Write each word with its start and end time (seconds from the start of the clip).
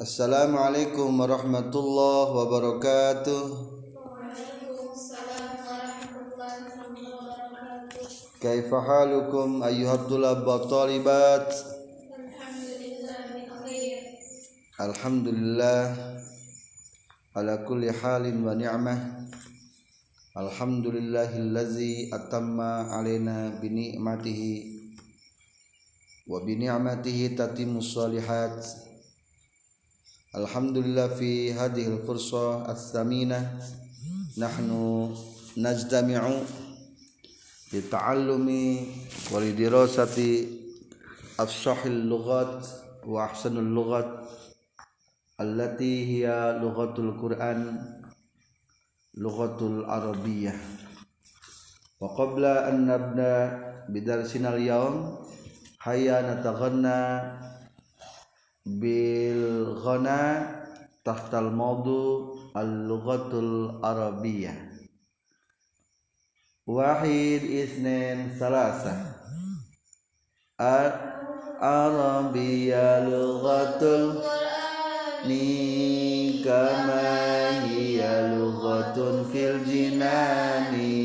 Assalamualaikum 0.00 1.12
warahmatullahi 1.12 2.32
wabarakatuh. 2.32 3.44
كيف 8.40 8.72
حالكم 8.72 9.48
أيها 9.60 9.94
الطلاب 9.94 10.40
والطالبات؟ 10.48 11.48
الحمد 14.80 15.26
لله 15.28 15.84
على 17.36 17.54
كل 17.68 17.92
حال 17.92 18.24
ونعمة. 18.24 18.96
الحمد 20.32 20.86
لله 20.96 21.30
الذي 21.36 22.08
أتم 22.08 22.56
علينا 22.88 23.60
بنعمته 23.60 24.40
وبنعمته 26.24 27.18
تتم 27.36 27.72
الصالحات. 27.76 28.88
Alaina 30.32 31.10
bi 31.10 31.50
ni'matihi 31.50 31.50
wa 31.50 31.50
bi 31.50 31.50
ni'matihi 31.50 31.50
tatimmu 31.50 31.50
shalihat. 31.50 31.50
Alhamdulillah 31.50 31.50
fi 31.50 31.50
hadhihi 31.50 31.90
al-fursa 31.90 32.62
ats-tsaminah 32.70 33.50
nahnu 34.38 35.10
najtami'u 35.58 36.46
lita'allumi 37.74 38.86
wa 39.34 39.42
lidirasati 39.42 40.46
afsahil 41.34 42.06
lughat 42.06 42.62
wa 43.02 43.26
ahsanul 43.26 43.74
lughat 43.74 44.06
allati 45.38 46.06
hiya 46.06 46.62
lughatul 46.62 47.18
Qur'an 47.18 47.80
bil 58.78 59.74
ghana 59.82 60.46
tahtal 61.02 61.50
mawdu 61.50 62.38
al-lughatul 62.54 63.82
arabiyyah 63.82 64.70
wahid 66.70 67.42
isnin 67.42 68.30
salasa. 68.38 69.18
Arabiyya 71.60 73.04
lughatul 73.04 74.24
ni 75.28 76.40
kama 76.40 77.68
hiya 77.68 78.32
lughatun 78.32 79.28
fil 79.28 79.60
jinani 79.64 80.96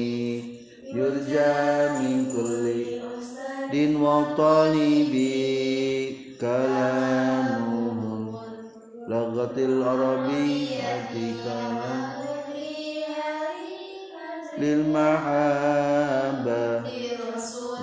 yurja 0.95 1.51
min 1.99 2.31
kulli 2.31 3.03
din 3.71 3.99
wa 3.99 4.31
talibi 4.35 6.35
kalamuhum 6.39 7.44
lughatil 9.05 9.85
arabiyyati 9.85 11.37
kalam 11.45 12.25
lil 14.57 14.81
mahabbah 14.89 16.81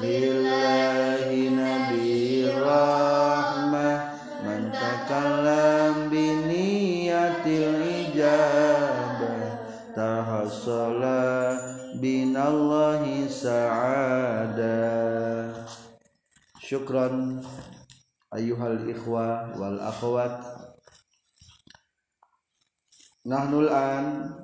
lillahi 0.03 1.55
nabi 1.55 2.51
rahmah. 2.51 4.19
Man 4.43 4.75
takallam 4.75 6.11
bi 6.11 6.35
niyatil 6.51 7.79
ijabah 7.79 9.63
tahassala 9.95 11.55
binallahi 12.03 13.31
sa'ada. 13.31 14.83
Syukran 16.59 17.39
ayyuhal 18.35 18.83
ikhwa 18.91 19.55
wal 19.55 19.79
akhwat 19.79 20.52
nahnu 23.23 23.71
an 23.71 24.35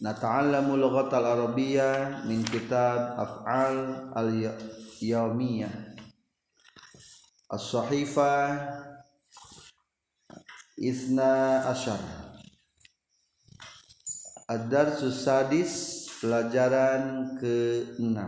nata'allamu 0.00 0.80
lughatal 0.80 1.24
arabiyyah 1.24 2.24
min 2.24 2.40
kitab 2.42 3.20
af'al 3.20 4.08
al 4.16 4.30
yaumiyah 4.98 5.92
as-sahifah 7.52 8.56
isna 10.80 11.68
asyar. 11.68 12.00
Ad-darsus 14.48 15.24
sadis 15.24 15.72
pelajaran 16.20 17.36
ke-6 17.40 18.18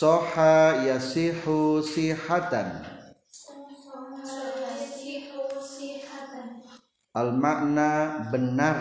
soha 0.00 0.80
yasihu 0.88 1.84
sihatan 1.84 2.99
al 7.10 7.34
makna 7.34 8.24
benar 8.30 8.78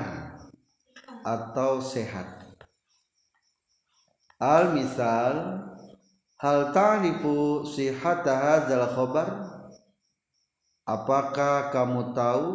atau 1.26 1.82
sehat. 1.82 2.46
Al 4.40 4.72
misal 4.72 5.66
hal 6.40 6.72
ta'rifu 6.72 7.68
sihata 7.68 8.32
hadzal 8.32 8.88
khabar? 8.96 9.30
Apakah 10.88 11.70
kamu 11.70 12.18
tahu 12.18 12.46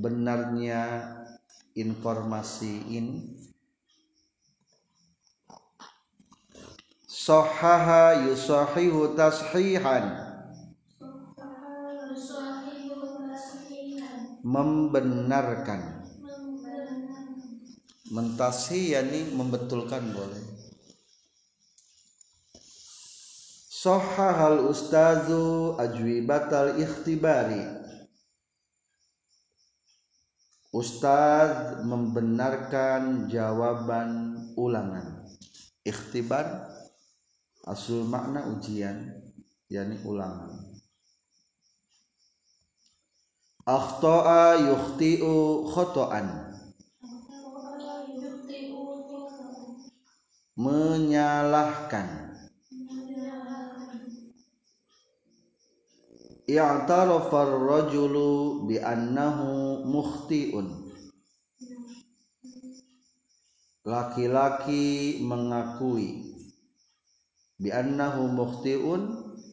benarnya 0.00 1.12
informasi 1.76 2.88
ini? 2.88 3.42
Sohaha 7.04 8.26
yusahihu 8.26 9.12
tashihan 9.12 10.31
membenarkan. 14.42 16.02
Mentasi 18.12 18.92
yakni 18.92 19.32
membetulkan 19.32 20.12
boleh. 20.12 20.44
Sohahal 23.72 24.68
ustazu 24.68 25.74
ajwibatal 25.80 26.76
ikhtibari. 26.76 27.80
Ustaz 30.72 31.82
membenarkan 31.82 33.26
jawaban 33.32 34.36
ulangan. 34.54 35.24
Ikhtibar 35.82 36.70
Asul 37.62 38.02
makna 38.02 38.42
ujian 38.50 39.14
yakni 39.70 40.02
ulangan 40.02 40.71
Akhta'a 43.62 44.58
yukhti'u 44.58 45.70
khoto'an 45.70 46.50
Menyalahkan. 50.52 52.08
I'tarafa 56.44 57.38
ar-rajulu 57.46 58.66
bi 58.66 58.82
annahu 58.82 59.86
mukhti'un. 59.86 60.92
Laki-laki 63.86 65.22
mengakui 65.22 66.34
bi 67.62 67.70
annahu 67.70 68.26
mukhti'un 68.26 69.02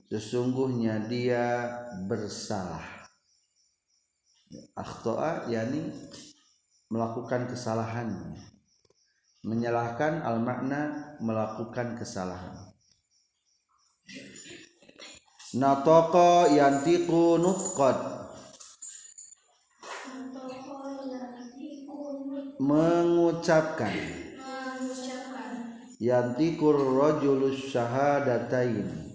sesungguhnya 0.09 1.05
dia 1.05 1.69
bersalah 2.09 2.98
akhta'a 4.73 5.49
yakni 5.49 5.93
melakukan 6.89 7.49
kesalahan. 7.49 8.35
Menyalahkan 9.39 10.19
al 10.19 10.43
makna 10.43 11.15
melakukan 11.23 11.95
kesalahan. 11.95 12.75
Natoko 15.55 16.51
yantiku 16.51 17.39
nutqad 17.39 17.97
mengucapkan. 22.59 23.95
Yantikur 25.99 26.79
rajulus 26.79 27.75
syahadatain 27.75 29.08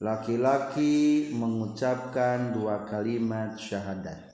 laki-laki 0.00 1.28
mengucapkan 1.36 2.56
dua 2.56 2.88
kalimat 2.88 3.60
syahadat. 3.60 4.32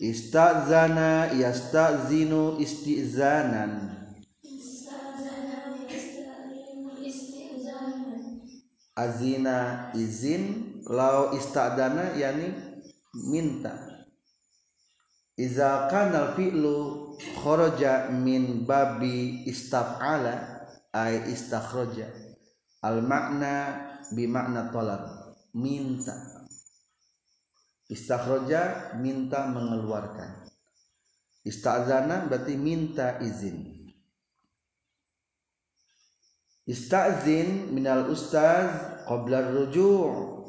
Istazana 0.00 1.36
yastazinu 1.36 2.56
istizanan. 2.58 3.92
Azina 8.92 9.88
izin 9.96 10.76
lau 10.88 11.36
istadana 11.36 12.16
yani 12.16 12.52
minta. 13.14 13.72
Iza 15.36 15.88
kana 15.88 16.36
fi'lu 16.36 17.16
kharaja 17.40 18.12
min 18.12 18.68
babi 18.68 19.48
istaf'ala 19.48 20.68
ay 20.92 21.32
istakhraja 21.32 22.21
al 22.82 23.00
makna 23.06 23.54
bi 24.10 24.26
makna 24.26 24.68
talab. 24.74 25.34
Minta. 25.54 26.14
Istakhroja 27.86 28.96
minta 28.98 29.46
mengeluarkan. 29.52 30.48
Istazana 31.44 32.24
berarti 32.30 32.54
minta 32.56 33.20
izin. 33.20 33.84
Istazin 36.62 37.74
minal 37.74 38.06
ustaz 38.08 39.02
qabla 39.04 39.50
ruju' 39.50 40.40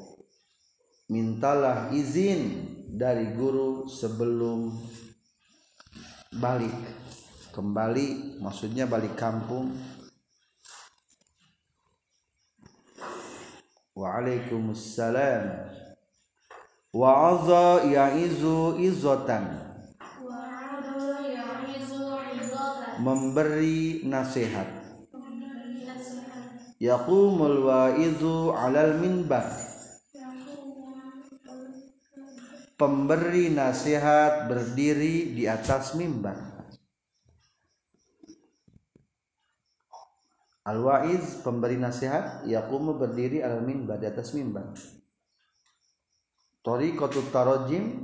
mintalah 1.09 1.89
izin 1.89 2.69
dari 2.93 3.33
guru 3.33 3.89
sebelum 3.89 4.71
balik. 6.37 6.77
Kembali 7.53 8.39
maksudnya 8.41 8.89
balik 8.89 9.13
kampung 9.17 9.73
Waalaikumsalam. 13.93 15.69
Izotan 18.81 19.45
Wa'adu 20.17 21.05
ya'izu 21.29 22.09
izatan 22.33 23.03
memberi 23.05 24.01
Nasihat. 24.09 24.69
Yaqumul 26.81 27.69
wa'izu 27.69 28.57
alal 28.57 28.97
minbar. 28.97 29.45
Pemberi 32.73 33.53
nasihat 33.53 34.49
berdiri 34.49 35.37
di 35.37 35.45
atas 35.45 35.93
mimbar 35.93 36.52
Al-wa'iz 40.63 41.43
pemberi 41.43 41.75
nasihat 41.75 42.47
yaqumu 42.47 42.95
berdiri 42.95 43.43
alal 43.43 43.67
minbar 43.67 43.99
di 43.99 44.07
atas 44.07 44.31
mimbar 44.31 44.71
Tariqatut 46.63 47.27
tarajim 47.35 47.99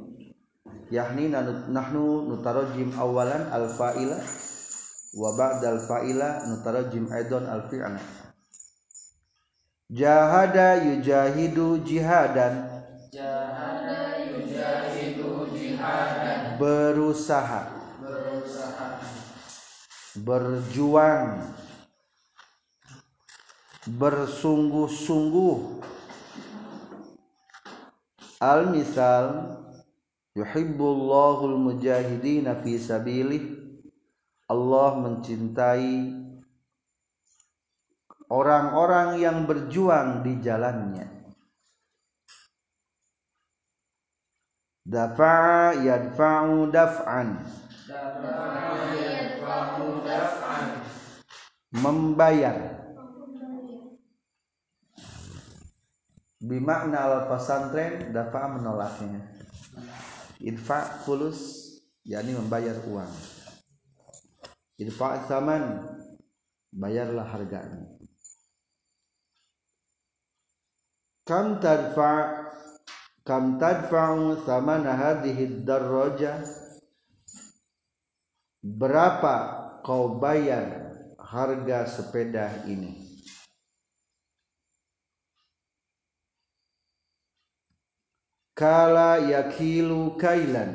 yakni 0.91 1.31
nanu- 1.31 1.71
nahnu 1.71 2.27
nutarajim 2.27 2.91
awalan 2.99 3.47
al-fa'ila 3.47 4.19
wa 5.15 5.29
ba'dal 5.39 5.79
fa'ila 5.79 6.43
nutarajim 6.51 7.07
aidan 7.07 7.47
al-fi'la. 7.47 8.03
Jahada 9.87 10.83
yujahidu 10.83 11.79
jihadan. 11.87 12.83
Berusaha. 16.59 17.61
Berjuang 20.19 21.47
bersungguh-sungguh. 23.97 25.81
Al 28.39 28.69
misal 28.69 29.57
yuhibbullahul 30.37 31.57
mujahidina 31.57 32.61
fi 32.61 32.77
sabilih. 32.77 33.57
Allah 34.49 34.97
mencintai 34.97 36.09
orang-orang 38.29 39.21
yang 39.21 39.45
berjuang 39.45 40.25
di 40.25 40.41
jalannya. 40.41 41.05
Dafa'a 44.89 45.85
yadfa'u 45.85 46.73
daf'an. 46.73 47.45
Membayar 51.69 52.68
bimakna 56.39 56.97
al 57.03 57.15
pesantren 57.27 58.15
dafa 58.15 58.47
menolaknya. 58.55 59.19
Idfa 60.39 61.03
fulus 61.03 61.67
yakni 62.07 62.31
membayar 62.31 62.79
uang. 62.87 63.11
Idfa 64.79 65.27
saman 65.27 65.83
bayarlah 66.71 67.27
harganya. 67.27 67.91
Kam 71.27 71.59
tadfa 71.59 72.47
kam 73.27 73.61
tadfa'u 73.61 74.41
thamana 74.41 74.97
hadhihi 74.97 75.61
darraja 75.61 76.41
berapa 78.63 79.35
kau 79.85 80.17
bayar 80.17 80.89
harga 81.21 81.85
sepeda 81.85 82.65
ini 82.65 83.08
kala 88.59 89.15
yakilu 89.23 90.19
kailan? 90.19 90.71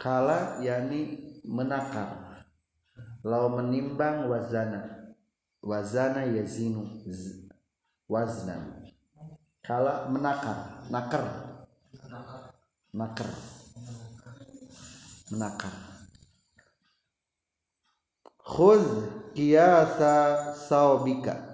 Kala 0.00 0.62
yani 0.64 1.00
menakar. 1.44 2.40
Lau 3.20 3.52
menimbang 3.52 4.30
wazana. 4.32 5.12
Wazana 5.60 6.24
yazinu 6.24 7.02
z- 7.04 7.50
waznan 8.08 8.88
kala 9.60 10.08
menakar. 10.08 10.88
Nakar. 10.88 11.24
Nakar. 12.96 13.28
Menakar. 15.28 15.74
Khudh 18.40 18.88
qiyasa 19.36 20.14
saubika 20.56 21.47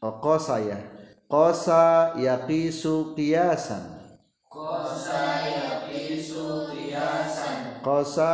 Oh, 0.00 0.16
kosa 0.16 0.56
ya. 0.64 0.80
Kosa 1.28 2.16
yaqisu 2.16 3.12
qiyasan. 3.12 4.00
Kosa 7.84 8.30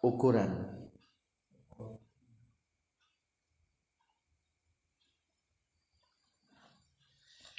ukuran. 0.00 0.64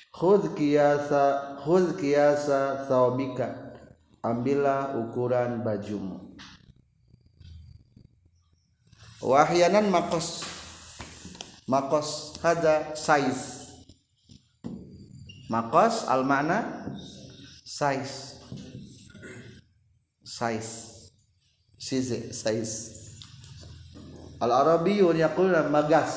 Khudh 0.09 0.57
qiyasa 0.57 1.59
khudh 1.61 1.93
qiyasa 2.01 2.89
thawbika. 2.89 3.77
Ambillah 4.25 4.97
ukuran 4.97 5.61
bajumu. 5.61 6.33
Wahyanan 9.21 9.93
makos 9.93 10.54
makos 11.67 12.37
hada 12.41 12.95
size. 12.95 13.73
Makos 15.49 16.05
al 16.09 16.25
makna 16.25 16.89
size. 17.65 18.41
Size. 20.25 20.71
Size 21.77 22.33
size. 22.33 22.75
Al 24.41 24.51
arabiyun 24.51 25.17
yaquluna 25.17 25.69
magas. 25.69 26.13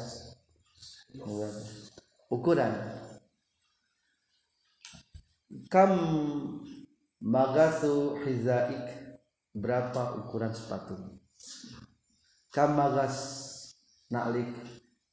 Ukuran. 2.29 2.75
Kam 5.71 5.95
magasu 7.23 8.19
hizaik 8.21 8.98
berapa 9.59 10.15
ukuran 10.23 10.55
sepatu? 10.55 10.95
Kam 12.49 12.79
magas 12.79 13.15
naklik 14.09 14.49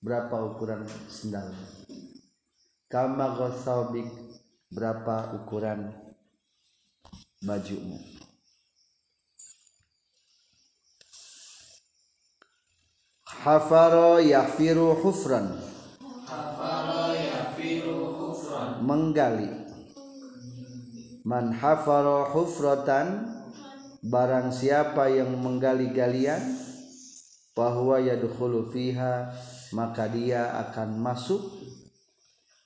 berapa 0.00 0.54
ukuran 0.54 0.86
sendal? 1.10 1.50
Kam 2.86 3.18
magas 3.18 3.66
saubik 3.66 4.06
berapa 4.70 5.34
ukuran 5.42 5.90
bajumu? 7.42 7.98
Hafaro 13.26 14.18
yafiru 14.22 14.98
hufran. 15.02 15.54
Menggali. 18.82 19.50
Man 21.26 21.50
hafaro 21.54 22.30
hufratan 22.30 23.35
barang 24.06 24.54
siapa 24.54 25.10
yang 25.10 25.34
menggali 25.34 25.90
galian 25.90 26.38
bahwa 27.58 27.98
yadkhulu 27.98 28.70
fiha 28.70 29.34
maka 29.74 30.06
dia 30.06 30.54
akan 30.68 31.02
masuk 31.02 31.42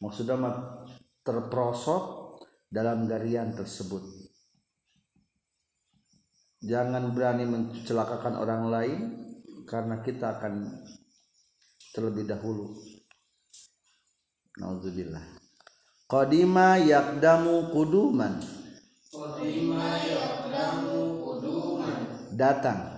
maksudnya 0.05 0.37
mah 0.37 0.85
terperosok 1.25 2.05
dalam 2.71 3.09
galian 3.09 3.53
tersebut. 3.57 4.03
Jangan 6.61 7.17
berani 7.17 7.49
mencelakakan 7.49 8.37
orang 8.37 8.63
lain 8.69 9.01
karena 9.65 10.05
kita 10.05 10.37
akan 10.37 10.69
terlebih 11.97 12.29
dahulu. 12.29 12.77
Nauzubillah. 14.61 15.25
Qadima 16.05 16.77
yakdamu 16.77 17.71
kuduman 17.73 18.43
datang. 22.41 22.97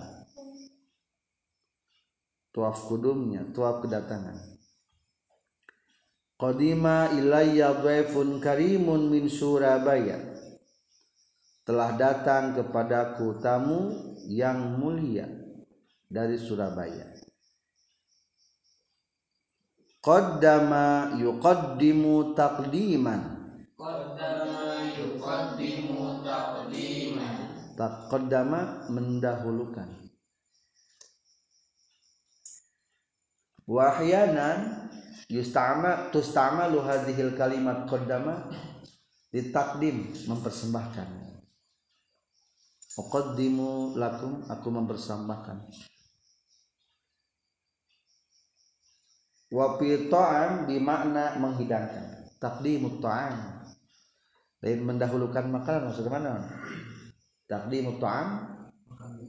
Tuaf 2.55 2.87
kudumnya 2.87 3.43
tuaf 3.51 3.83
kedatangan. 3.83 4.39
Qadima 6.39 7.11
ilayya 7.11 7.75
dhaifun 7.83 8.39
karimun 8.39 9.11
min 9.11 9.27
surabaya. 9.27 10.31
Telah 11.63 11.95
datang 11.95 12.55
kepadaku 12.55 13.39
tamu 13.39 13.95
yang 14.27 14.75
mulia 14.75 15.27
dari 16.11 16.35
Surabaya. 16.35 17.07
Qaddama 20.03 21.15
yuqaddimu 21.23 22.35
taqdiman 22.35 23.32
taqaddama 27.77 28.89
mendahulukan. 28.89 29.89
Wahyanan 33.63 34.89
yustama 35.31 36.11
tustamalu 36.11 36.83
hadhil 36.83 37.31
kalimat 37.33 37.87
qaddama 37.87 38.51
ditakdim 39.31 40.11
mempersembahkan. 40.27 41.09
Uqaddimu 42.93 43.97
lakum 43.97 44.45
aku 44.45 44.67
mempersembahkan. 44.69 45.57
Wa 49.49 49.77
fi 49.81 50.09
ta'am 50.09 50.69
bimakna 50.69 51.41
menghidangkan. 51.41 52.29
Taqdimut 52.37 53.01
ta'am. 53.01 53.65
Lain 54.61 54.79
mendahulukan 54.85 55.49
makanan 55.49 55.89
maksudnya 55.89 56.11
mana 56.13 56.33
taqdimut 57.47 57.99
ta'am 57.99 58.27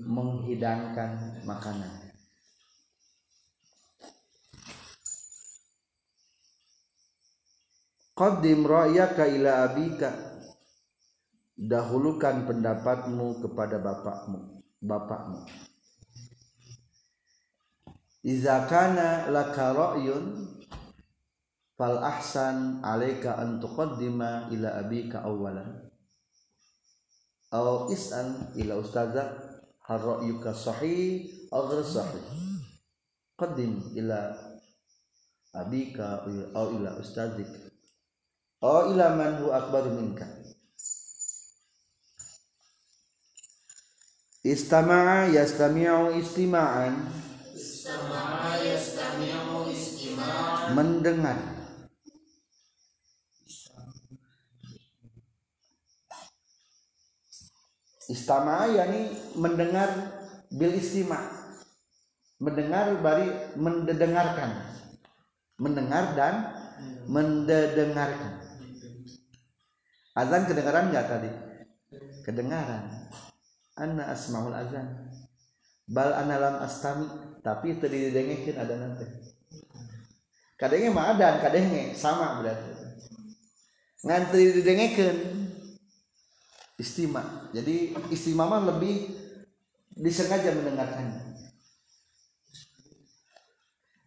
menghidangkan 0.04 1.42
makanan. 1.44 1.92
Qaddim 8.14 8.62
ra'yaka 8.62 9.26
ila 9.26 9.50
abika. 9.66 10.10
Dahulukan 11.54 12.50
pendapatmu 12.50 13.38
kepada 13.42 13.78
bapakmu 13.78 14.54
bapakmu. 14.84 15.46
Iza 18.24 18.66
kana 18.66 19.28
laka 19.30 19.70
ra'yun 19.72 20.48
fal 21.76 22.00
ahsan 22.00 22.80
alaika 22.80 23.36
an 23.36 23.60
tuqaddima 23.60 24.48
ila 24.50 24.80
abika 24.80 25.22
awwalan 25.22 25.83
aw 27.54 27.86
is'al 27.86 28.50
ila 28.58 28.82
ustaza 28.82 29.30
hal 29.86 30.00
ra'yuka 30.02 30.50
sahih 30.50 31.30
ghairu 31.54 31.86
sahih? 31.86 32.26
Qaddim 33.38 33.94
ila 33.94 34.34
abika 35.54 36.26
aw 36.50 36.66
ila 36.74 36.98
ustazik. 36.98 37.46
Aw 38.58 38.90
ila 38.90 39.14
man 39.14 39.38
huwa 39.38 39.62
akbar 39.62 39.86
minka? 39.86 40.26
Istama'a 44.42 45.30
yastami'u 45.30 46.10
istima'an. 46.18 47.06
Istama'a 47.54 48.60
yastami'u 48.66 49.70
istima'an. 49.70 50.74
Mendengar 50.74 51.53
istama'a 58.08 58.68
yakni 58.70 59.12
mendengar 59.36 59.88
bil 60.52 60.74
istima. 60.74 61.18
Mendengar 62.42 62.98
bari 63.00 63.30
mendengarkan 63.56 64.74
mendengar 65.54 66.18
dan 66.18 66.34
mendengarkan 67.06 68.42
azan 70.14 70.42
kedengaran 70.46 70.90
nggak 70.90 71.06
tadi? 71.06 71.30
Kedengaran. 72.26 73.10
Anna 73.74 74.14
asmaul 74.14 74.54
azan. 74.54 75.10
Bal 75.86 76.10
ana 76.14 76.38
lam 76.38 76.56
astami. 76.62 77.06
Tapi 77.44 77.76
tadi 77.76 78.08
didengekeun 78.08 78.56
ada 78.56 78.74
nanti. 78.78 79.04
Kadenge 80.56 80.88
mah 80.94 81.12
adan 81.12 81.44
kadenge 81.44 81.92
sama 81.92 82.40
berarti. 82.40 82.72
Ngantri 84.06 84.62
didengekeun 84.62 85.43
istima 86.78 87.50
jadi 87.54 87.94
istima 88.10 88.46
mah 88.50 88.66
lebih 88.74 89.14
disengaja 89.94 90.54
mendengarkannya 90.54 91.34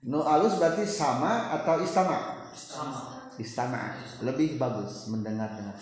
nu 0.07 0.23
alus 0.23 0.59
berarti 0.59 0.83
sama 0.87 1.51
atau 1.55 1.79
istama 1.83 2.47
sama 2.55 3.27
istama 3.39 3.95
lebih 4.23 4.59
bagus 4.59 5.07
mendengar 5.11 5.51
dengar 5.55 5.75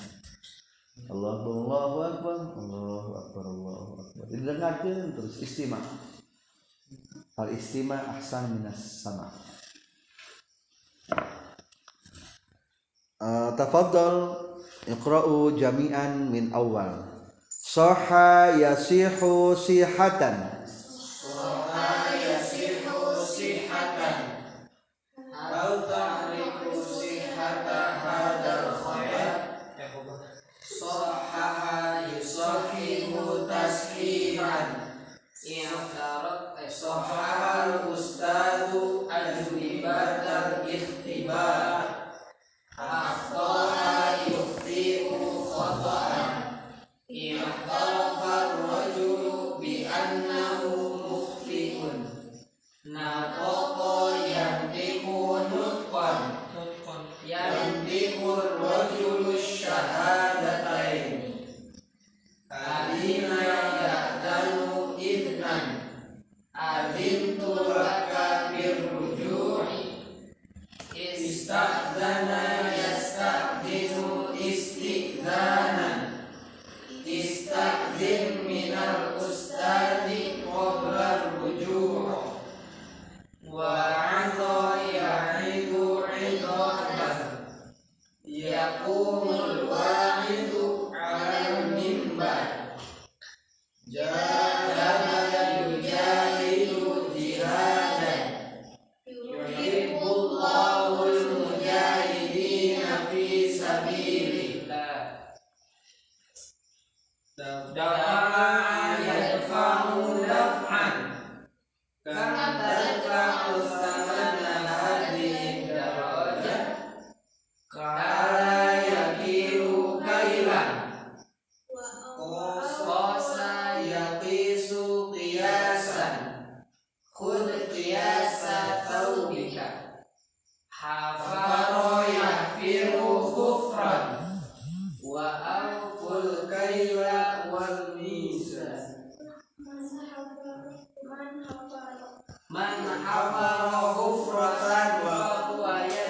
Allahu 1.06 1.68
Allahu 1.68 1.98
Akbar 2.08 2.38
Allahu 2.56 3.10
Akbar 3.20 3.44
Allahu 3.44 3.92
Akbar. 4.00 4.26
Didengarkan 4.32 5.12
terus 5.12 5.44
istima 5.44 5.78
al 7.36 7.52
istima 7.52 8.00
ahsan 8.16 8.56
minas 8.56 9.04
sama. 9.04 9.28
Uh, 13.20 13.52
tafadhal 13.60 14.40
iqra'u 14.88 15.58
jami'an 15.58 16.30
min 16.32 16.50
awal 16.56 17.06
Soha 17.50 18.56
yasihu 18.56 19.58
sihatan 19.58 20.55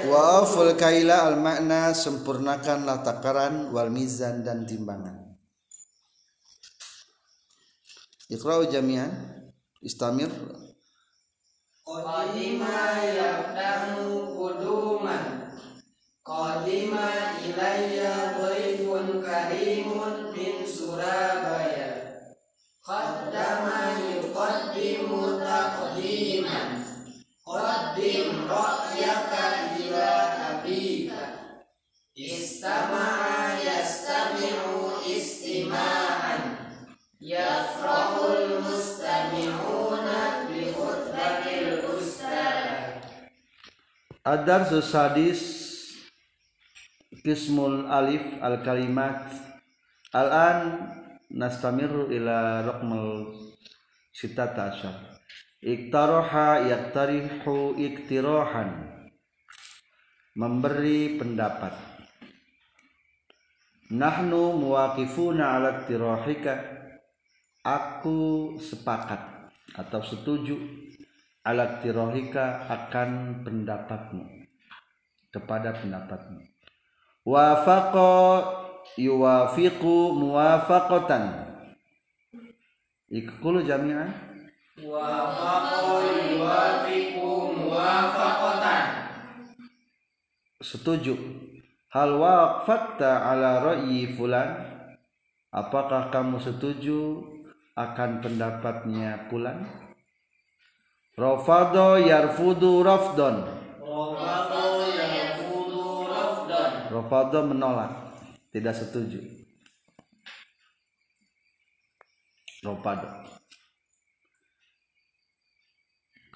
wa 0.10 0.42
auful 0.42 0.74
kaila 0.78 1.30
al 1.30 1.38
makna 1.42 1.94
sempurnakanlah 1.94 3.02
takaran 3.02 3.74
wal 3.74 3.90
mizan 3.90 4.46
dan 4.46 4.64
timbangan. 4.64 5.26
Iqra'u 8.30 8.66
jami'an. 8.70 9.12
Istamir. 9.86 10.34
Qadima 11.86 13.06
yaqdamu 13.06 14.34
kuduman 14.34 15.46
Qadima 16.26 17.38
ilayya 17.38 18.34
dhaifun 18.34 19.22
karimun 19.22 20.34
min 20.34 20.66
Surabaya. 20.66 22.26
Qaddama 22.82 23.94
yuqaddimu 24.10 25.38
taqdiman. 25.38 26.82
Qaddim 27.46 28.50
ra'yaka 28.50 29.65
Istama'a 32.66 33.62
yastami'u 33.62 35.06
istima'an 35.06 36.42
Yafrahul 37.22 38.58
alif 47.86 48.26
al 48.42 48.66
kalimat 48.66 49.30
Al-an 50.10 50.90
nastamiru 51.30 52.10
ila 52.10 52.66
raqmal 52.66 53.30
sitata 54.10 54.74
asyar. 54.74 55.22
Iktaroha 55.62 56.66
yaktarihu 56.66 57.78
iktirohan 57.78 58.90
Memberi 60.34 61.22
pendapat 61.22 61.95
Nahnu 63.94 64.58
muwakifuna 64.58 65.62
ala 65.62 65.70
iktirohika 65.86 66.54
Aku 67.66 68.54
sepakat 68.62 69.50
atau 69.74 70.02
setuju 70.02 70.58
ala 71.46 71.78
iktirohika 71.78 72.66
akan 72.66 73.42
pendapatmu 73.46 74.26
kepada 75.34 75.74
pendapatmu. 75.74 76.46
Wafaqa 77.26 78.14
yuwafiqu 79.02 80.14
muwafaqatan. 80.14 81.24
Ikulu 83.10 83.66
jami'an 83.66 84.14
Wafaqa 84.82 86.06
yuwafiqu 86.30 87.30
muwafaqatan. 87.54 88.86
Setuju 90.62 91.14
hal 91.96 92.20
waqfatta 92.20 93.24
ala 93.32 93.64
ra'yi 93.64 94.12
fulan? 94.20 94.76
Apakah 95.56 96.12
kamu 96.12 96.44
setuju 96.44 97.24
akan 97.80 98.20
pendapatnya 98.20 99.32
fulan? 99.32 99.64
Rafado 101.16 101.96
yarfudu 101.96 102.84
rafdon 102.84 103.48
Wafaqa 103.80 104.84
yafudu 104.92 106.12
rafdan. 106.12 106.72
Rafado 106.92 107.40
menolak 107.48 107.92
tidak 108.52 108.76
setuju. 108.76 109.24
Rafado 112.68 113.08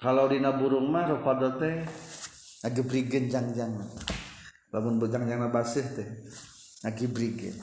kalau 0.00 0.32
dina 0.32 0.56
burung 0.56 0.88
mah 0.88 1.04
rafado 1.04 1.60
teh 1.60 1.84
lagi 2.64 2.80
brigen 2.88 3.28
jang-jang 3.28 3.76
lamun 4.70 5.02
bejang 5.02 5.26
jang 5.26 5.50
basih 5.50 5.86
teh. 5.94 6.08
Brigen 7.12 7.60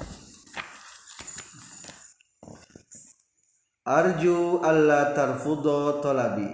arju 3.87 4.61
alla 4.61 5.15
tarfudo 5.15 6.03
tolabi. 6.03 6.45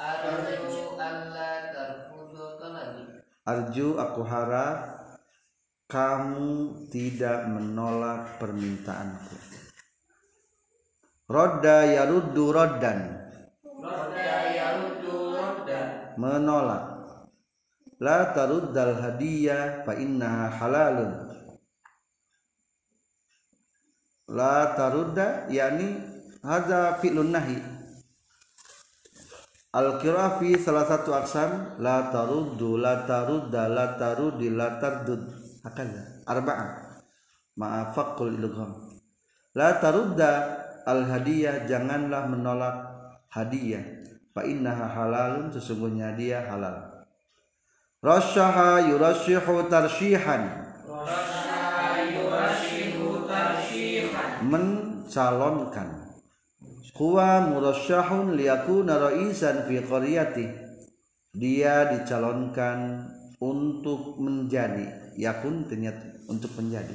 Arju 0.00 0.96
alla 0.96 1.50
tarfudu 1.74 2.56
talabi 2.56 3.04
arju 3.44 4.00
aku 4.00 4.22
harap 4.24 4.78
kamu 5.92 6.88
tidak 6.88 7.44
menolak 7.52 8.40
permintaanku. 8.40 9.36
Rodda 11.28 11.84
yaruddu 11.84 12.44
roddan. 12.48 13.00
Rodda 13.60 14.36
yaruddu 14.56 15.36
rodda 15.36 15.80
menolak 16.16 16.93
la 18.00 18.32
taruddal 18.34 18.94
hadiyah 18.98 19.82
fa 19.86 19.92
innaha 19.94 20.50
halalun. 20.50 21.12
La 24.30 24.72
tarudda 24.72 25.52
yani 25.52 26.00
hadza 26.40 26.96
fi'lun 27.02 27.30
nahi. 27.30 27.60
Al 29.74 29.98
qira'ah 29.98 30.38
fi 30.38 30.54
salah 30.54 30.86
satu 30.86 31.12
aksam 31.12 31.82
la 31.82 32.08
taruddu 32.14 32.78
la 32.78 33.04
tarudda 33.04 33.68
la 33.68 33.98
tarudi 33.98 34.48
la 34.54 34.78
tardud. 34.78 35.44
Hakaza 35.64 36.20
arba'ah 36.28 37.00
ma'a 37.56 37.88
faqul 37.96 38.36
ilgham 38.36 39.00
la 39.56 39.80
tarudda 39.80 40.30
al 40.84 41.08
hadiyah 41.08 41.64
janganlah 41.64 42.28
menolak 42.28 42.76
hadiah 43.32 43.80
fa 44.36 44.44
innaha 44.44 44.92
halalun 44.92 45.48
sesungguhnya 45.48 46.12
dia 46.20 46.44
halal 46.44 46.93
rasyaha 48.04 48.92
yurasyihu 48.92 49.64
tarsyihan. 49.72 50.60
Mencalonkan. 54.44 55.88
Huwa 56.94 57.48
murasyahun 57.50 58.38
liyakuna 58.38 59.02
ra'isan 59.02 59.66
fi 59.66 59.82
qaryati 59.82 60.46
dia 61.34 61.90
dicalonkan 61.90 63.10
untuk 63.42 64.20
menjadi 64.22 65.16
yakun 65.18 65.66
ternyata 65.66 66.22
untuk 66.30 66.54
menjadi. 66.54 66.94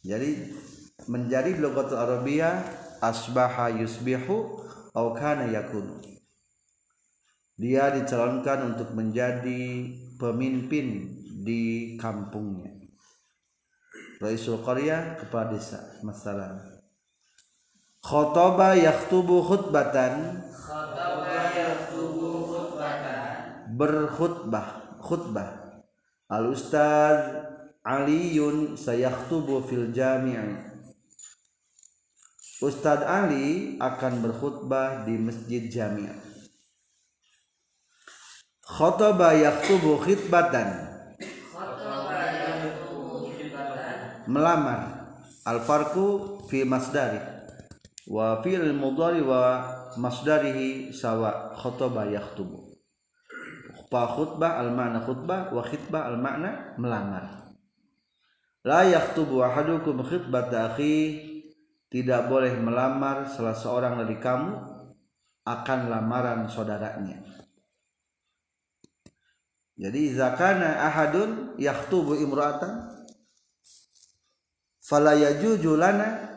Jadi 0.00 0.56
menjadi 1.04 1.60
logatul 1.60 2.00
arabiyah 2.00 2.64
asbaha 3.04 3.76
yusbihu 3.76 4.64
au 4.96 5.12
kana 5.12 5.52
yakunu 5.52 6.17
dia 7.58 7.90
dicalonkan 7.90 8.70
untuk 8.70 8.94
menjadi 8.94 9.90
pemimpin 10.14 11.10
di 11.42 11.94
kampungnya. 11.98 12.70
Raisul 14.22 14.62
Qarya 14.62 15.18
kepala 15.18 15.50
desa 15.50 15.98
masalah. 16.06 16.54
Khotoba 17.98 18.78
yaktubu 18.78 19.42
khutbatan. 19.42 20.38
Khataba 20.54 21.50
yaktubu 21.50 22.46
khutbatan. 22.46 23.74
Berkhutbah 23.74 24.98
khutbah. 25.02 25.82
Al 26.30 26.54
Ustaz 26.54 27.18
Aliun 27.82 28.78
sayakhtubu 28.78 29.64
fil 29.66 29.90
jami' 29.90 30.36
Ustaz 32.58 33.00
Ali 33.06 33.78
akan 33.80 34.18
berkhutbah 34.18 35.08
di 35.08 35.14
masjid 35.16 35.66
jami' 35.72 36.27
Khotoba 38.68 39.32
yaktubu 39.32 39.96
khitbatan 40.04 40.92
melamar 44.28 45.08
al 45.48 45.64
farqu 45.64 46.36
fi 46.52 46.68
masdari 46.68 47.16
wa 48.04 48.44
fi'il 48.44 48.76
mudhari 48.76 49.24
wa 49.24 49.64
masdarihi 49.96 50.92
sawa 50.92 51.56
khataba 51.56 52.12
yaktubu. 52.12 52.76
Fa 53.88 54.04
khutbah 54.04 54.60
al 54.60 54.76
ma'na 54.76 55.00
khutbah 55.00 55.48
wa 55.48 55.64
khitbah 55.64 56.12
al 56.12 56.20
ma'na 56.20 56.76
melamar. 56.76 57.56
La 58.68 58.84
yaktubu 58.84 59.48
ahadukum 59.48 60.04
khitbata 60.04 60.76
akhi 60.76 61.24
tidak 61.88 62.28
boleh 62.28 62.52
melamar 62.60 63.24
salah 63.32 63.56
seorang 63.56 64.04
dari 64.04 64.20
kamu 64.20 64.60
akan 65.48 65.80
lamaran 65.88 66.44
saudaranya 66.52 67.37
jadi 69.78 70.02
zakana 70.10 70.90
ahadun 70.90 71.54
yaktubu 71.54 72.18
imra'atan 72.18 73.06
fala 74.82 75.14
yajuju 75.14 75.78
lana 75.78 76.34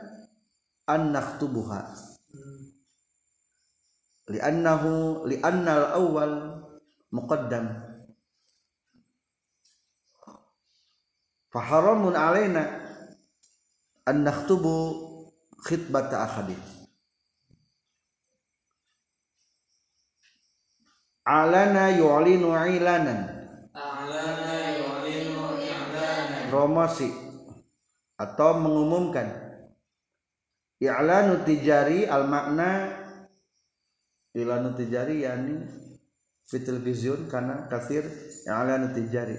an 0.86 1.10
naktubuha 1.10 1.89
li'annahu 4.32 5.25
li'anna 5.27 5.71
al-awwal 5.75 6.63
muqaddam. 7.12 7.91
Faharamun 11.51 12.15
alaina 12.15 12.63
an 14.08 14.23
naktubu 14.23 14.71
khitbata 15.67 16.23
akhadi 16.23 16.56
alana 21.25 21.93
yu'linu 21.93 22.49
ilanan. 22.51 23.19
A'lana 23.71 24.55
yu'linu 24.75 25.43
i'lana 25.62 26.49
promosi 26.49 27.10
atau 28.19 28.60
mengumumkan. 28.60 29.29
I'lanu 30.81 31.45
tijari 31.45 32.10
al 32.10 32.25
makna 32.25 32.89
i'lanu 34.34 34.73
tijari 34.73 35.21
yakni 35.23 35.62
fi 36.49 36.57
television 36.60 37.29
karena 37.29 37.69
kasir. 37.69 38.03
I'lanu 38.49 38.91
tijari 38.97 39.38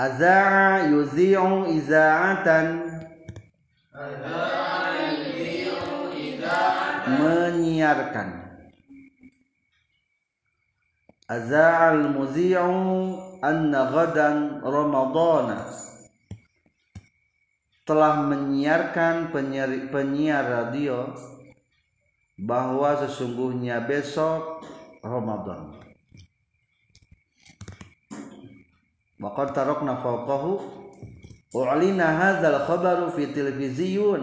Aza'a 0.00 0.88
yuzi'u 0.88 1.68
iza'atan. 1.76 2.66
Menyiarkan. 7.20 8.30
Aza'al 11.28 12.16
muzi'u 12.16 12.80
anna 13.44 13.92
ghadan 13.92 14.64
ramadana 14.64 15.68
telah 17.84 18.24
menyiarkan 18.24 19.34
penyiar, 19.34 19.68
penyiar 19.92 20.44
radio 20.48 21.12
bahwa 22.40 22.96
sesungguhnya 23.04 23.84
besok 23.84 24.64
Ramadan. 25.04 25.79
Waqad 29.20 29.52
tarakna 29.52 30.00
fawqahu. 30.00 30.80
U'lina 31.50 32.14
hadzal 32.14 32.62
khabaru 32.64 33.10
fi 33.10 33.34
televisiun 33.34 34.22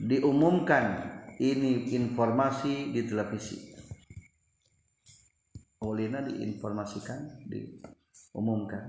diumumkan 0.00 1.04
ini 1.38 1.94
informasi 1.94 2.96
di 2.96 3.04
televisi. 3.04 3.76
Ulina 5.84 6.24
diinformasikan 6.24 7.46
diumumkan. 7.46 8.82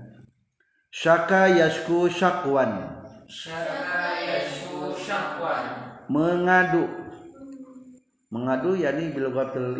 Syaka 0.88 1.52
yashku 1.52 2.08
syakwan. 2.08 3.04
Syaka 3.28 4.24
yashku 4.24 4.96
syakwan 4.96 5.88
mengadu 6.08 6.88
mengadu 8.32 8.72
yakni 8.72 9.12
bilogatul 9.12 9.76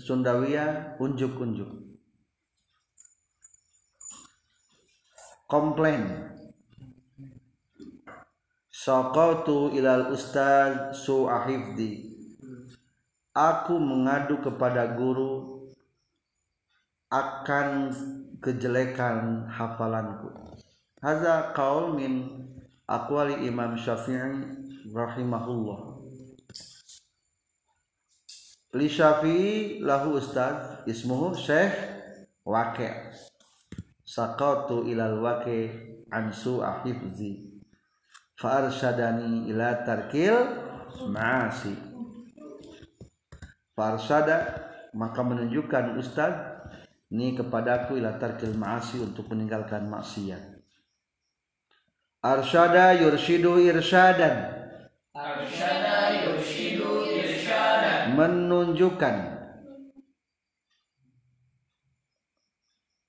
Sundawiyah 0.00 0.96
unjuk-unjuk 0.96 1.87
komplain 5.48 6.28
Saqatu 8.68 9.74
ilal 9.74 10.14
ustaz 10.14 11.02
su'ahifdi 11.02 12.08
Aku 13.34 13.78
mengadu 13.78 14.38
kepada 14.44 14.98
guru 14.98 15.58
akan 17.08 17.94
kejelekan 18.42 19.48
hafalanku. 19.48 20.58
Hadza 20.98 21.54
qaul 21.54 21.94
min 21.94 22.12
aqwali 22.84 23.46
Imam 23.46 23.78
Syafi'i 23.78 24.42
rahimahullah. 24.90 26.02
Li 28.74 28.88
Syafi'i 28.90 29.80
lahu 29.80 30.20
ustaz 30.20 30.84
ismuhu 30.84 31.32
Syekh 31.38 31.72
Waqi'. 32.42 33.27
Saqatu 34.08 34.88
ilal 34.88 35.20
Waqi' 35.20 35.68
an 36.08 36.32
su'ahifzi 36.32 37.60
farsadani 38.40 39.52
ila 39.52 39.84
tarkil 39.84 40.32
ma'asi. 41.12 41.76
Farsada 43.76 44.64
maka 44.96 45.20
menunjukkan 45.20 46.00
ustaz 46.00 46.32
ini 47.12 47.36
kepadaku 47.36 48.00
ila 48.00 48.16
tarkil 48.16 48.56
ma'asi 48.56 49.04
untuk 49.04 49.28
meninggalkan 49.28 49.84
maksiat. 49.84 50.56
Arsyada 52.24 52.96
yurshidu 52.98 53.60
irsyadan 53.62 54.56
Arsyada 55.14 56.26
yurshidu 56.26 57.06
irsyadan 57.06 58.18
menunjukkan 58.18 59.37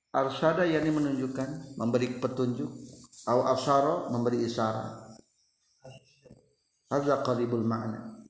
arsyada 0.09 0.65
yakni 0.65 0.89
menunjukkan 0.89 1.77
memberi 1.77 2.17
petunjuk. 2.17 2.69
Au 3.29 3.45
asyara 3.45 4.09
memberi 4.09 4.47
isyarat. 4.47 5.19
Hadza 6.89 7.21
qaribul 7.21 7.61
ma'na. 7.61 8.25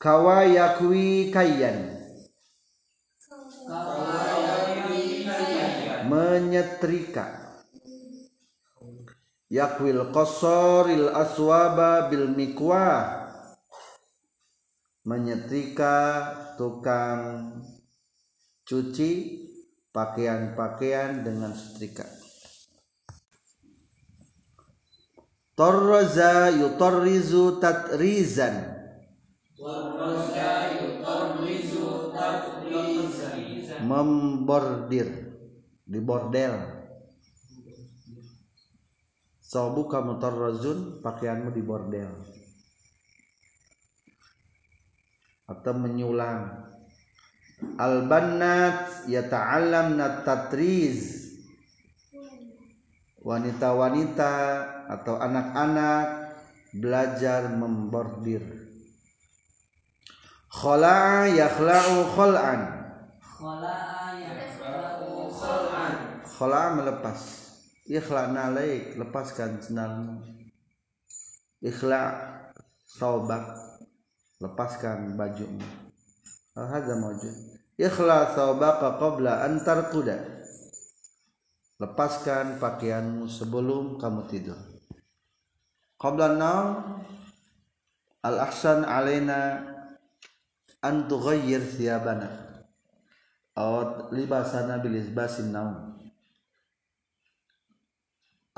Kawa 0.00 0.48
yakwi 0.48 1.28
kayyan. 1.28 1.98
Menyetrika. 6.08 7.36
Yakwil 9.52 10.08
qasoril 10.14 11.12
aswaba 11.12 12.08
bil 12.08 12.32
mikwah. 12.32 13.28
Menyetrika 15.04 15.96
tukang 16.56 17.52
cuci 18.64 19.12
pakaian-pakaian 19.98 21.26
dengan 21.26 21.50
setrika. 21.50 22.06
Torroza 25.58 26.54
yutorrizu 26.54 27.58
tatrizan. 27.58 28.78
Warroza 29.58 30.70
yutarwizu 30.78 32.14
tatrizan. 32.14 33.38
Membordir 33.82 35.34
di 35.82 35.98
bordel 35.98 36.54
Sobu 39.48 39.88
kamu 39.88 40.20
torrozun 40.20 41.00
pakaianmu 41.00 41.48
di 41.56 41.64
bordel 41.64 42.12
atau 45.48 45.72
menyulang 45.72 46.68
Al-bannat 47.58 49.08
yata'allamna 49.10 50.22
tatriz 50.22 51.26
wanita-wanita 53.18 54.34
atau 54.86 55.18
anak-anak 55.18 56.06
belajar 56.78 57.50
membordir. 57.50 58.42
Khala'a 60.48 61.26
yakhla'u 61.28 62.06
khal'an. 62.14 62.60
Khala'a 66.38 66.66
melepas. 66.78 67.20
Ikhla' 67.88 68.28
nalaik 68.28 69.00
lepaskan 69.00 69.64
sendalmu 69.64 70.20
ikhla' 71.64 72.12
saubak 72.86 73.42
lepaskan 74.38 75.18
bajumu 75.18 75.87
hadza 76.66 76.98
mawjud. 76.98 77.36
Ikhla' 77.78 78.34
saubaka 78.34 78.98
qabla 78.98 79.46
an 79.46 79.62
tarkuda. 79.62 80.18
Lepaskan 81.78 82.58
pakaianmu 82.58 83.30
sebelum 83.30 84.02
kamu 84.02 84.26
tidur. 84.26 84.58
Qabla 85.94 86.34
naum 86.34 86.98
al 88.26 88.36
ahsan 88.42 88.82
alaina 88.82 89.62
an 90.82 91.06
tughayyir 91.06 91.62
thiyabana. 91.62 92.26
Aw 93.54 94.10
libasana 94.10 94.82
bil 94.82 94.98
isbasin 94.98 95.54
naum 95.54 95.98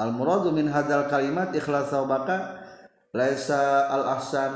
al 0.01 0.17
muradu 0.17 0.49
min 0.53 0.69
hadzal 0.73 1.09
kalimat 1.13 1.53
ikhlas 1.53 1.93
saubaka 1.93 2.57
laisa 3.13 3.89
al 3.93 4.17
ahsan 4.17 4.53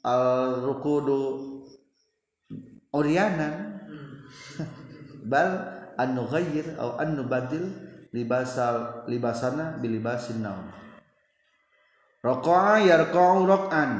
al 0.00 0.64
rukudu 0.64 1.49
uryanan 2.90 3.78
bal 5.26 5.50
an 5.94 6.08
nughayyir 6.16 6.74
aw 6.80 6.98
an 6.98 7.14
nubadil 7.14 7.66
libasal 8.10 9.06
libasana 9.06 9.78
bilibasin 9.78 10.42
naum. 10.42 10.66
Raqa'a 12.20 12.84
yarqa'u 12.84 13.48
raq'an 13.48 13.90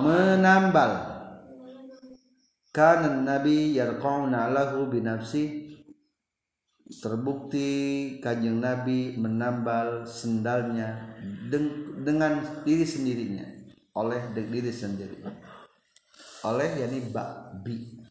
menambal. 0.00 0.92
Kana 2.74 3.22
nabi 3.22 3.76
yarqa'una 3.76 4.50
lahu 4.50 4.88
binafsi. 4.88 5.62
Terbukti 6.84 8.20
kanjeng 8.20 8.60
nabi 8.60 9.16
menambal 9.16 10.04
sendalnya 10.04 11.16
deng- 11.48 12.04
dengan 12.04 12.40
diri 12.64 12.84
sendirinya. 12.84 13.46
Oleh 13.96 14.20
diri 14.36 14.68
sendiri 14.68 15.16
oleh 16.44 16.70
yakni 16.76 17.00
babi 17.08 18.04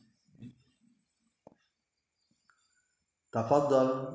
tafadhal 3.30 4.14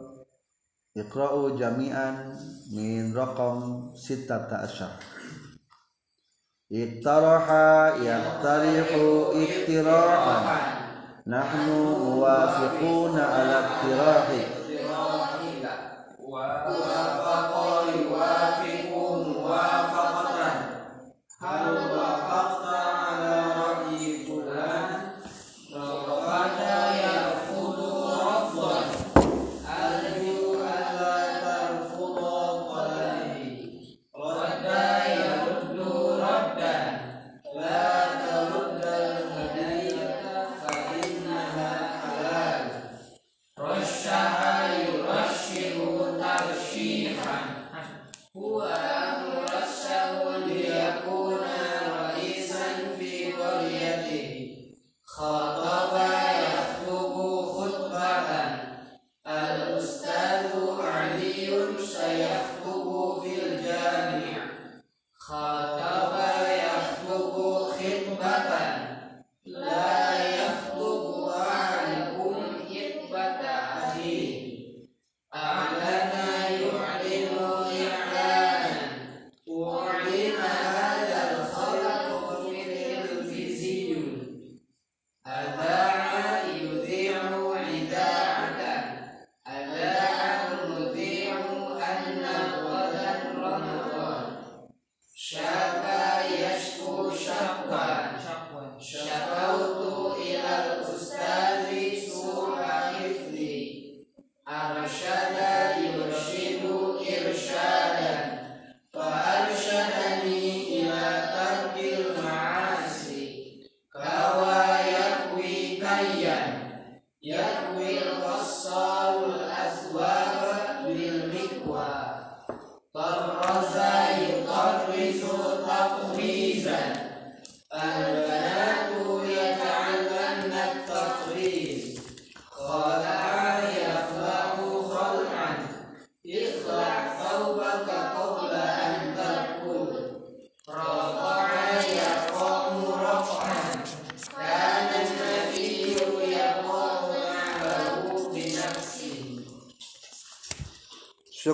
iqra'u 0.99 1.55
jami'an 1.55 2.35
min 2.75 3.15
raqam 3.15 3.91
sittata 3.95 4.67
asyar 4.67 4.99
iktaraha 6.67 7.97
yaktarihu 8.03 9.39
iktira'an 9.39 10.45
nahnu 11.23 11.79
muwafiquna 12.19 13.23
ala 13.23 13.59
iktirahi 13.71 14.43
wa 16.29 16.45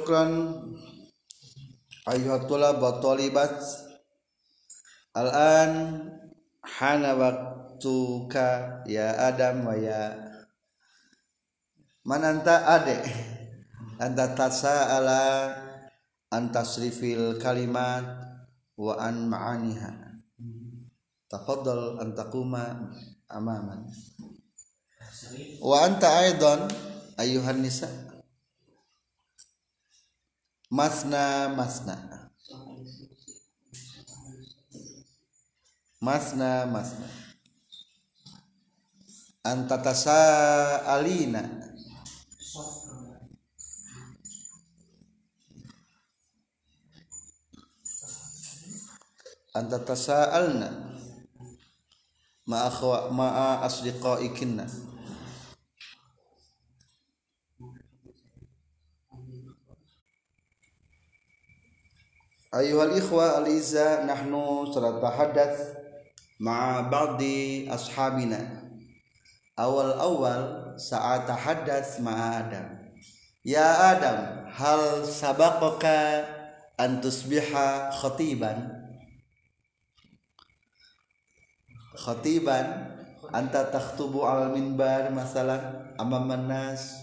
Syukran. 0.05 0.61
Ayuhat 2.05 2.45
tulab 2.45 2.77
wa 2.77 3.01
talibat. 3.01 3.57
Al-an 5.17 5.97
hana 6.61 7.17
waktuka 7.17 8.85
ya 8.85 9.17
Adam 9.33 9.65
wa 9.65 9.73
ya 9.73 10.13
Man 12.05 12.21
anta 12.21 12.69
ade. 12.69 13.01
Anta 13.97 14.37
tasa'ala 14.37 15.57
an 16.29 16.53
tasrifil 16.53 17.41
kalimat 17.41 18.05
wa 18.77 19.01
an 19.01 19.25
ma'aniha. 19.25 20.21
Tafaddal 21.33 21.97
an 22.05 22.13
taquma 22.13 22.93
amaman. 23.33 23.89
Wa 25.65 25.89
anta 25.89 26.29
aidan 26.29 26.69
ayuhan 27.17 27.65
nisa 27.65 28.14
Masna 30.71 31.49
masna. 31.53 31.97
Masna 36.01 36.65
masna. 36.67 37.09
Anta 39.45 39.77
tasa'alina 39.77 41.45
Anta 49.53 49.79
tasa'alna 49.85 50.69
Ma'a 52.49 52.69
ma'a 53.13 53.65
asdiqaikinna 53.69 54.65
ayuhal 62.55 62.95
ikhwa 62.95 63.43
aliza 63.43 64.07
nahnu 64.07 64.71
saratahadath 64.71 65.75
ma'a 66.39 66.87
ba'di 66.87 67.67
ashabina. 67.67 68.63
Awal-awal 69.59 70.75
saat 70.79 71.27
tahadath 71.27 71.99
ma'a 71.99 72.47
Adam. 72.47 72.67
Ya 73.43 73.95
Adam 73.95 74.47
hal 74.55 75.03
sabaqaka 75.03 76.27
an 76.79 77.03
tusbiha 77.03 77.91
khatiban? 77.91 78.87
Khatiban 81.95 82.67
anta 83.31 83.71
takhtubu 83.71 84.27
al 84.27 84.51
minbar 84.55 85.11
masalan 85.11 85.91
amam 85.99 86.31
nas? 86.47 86.99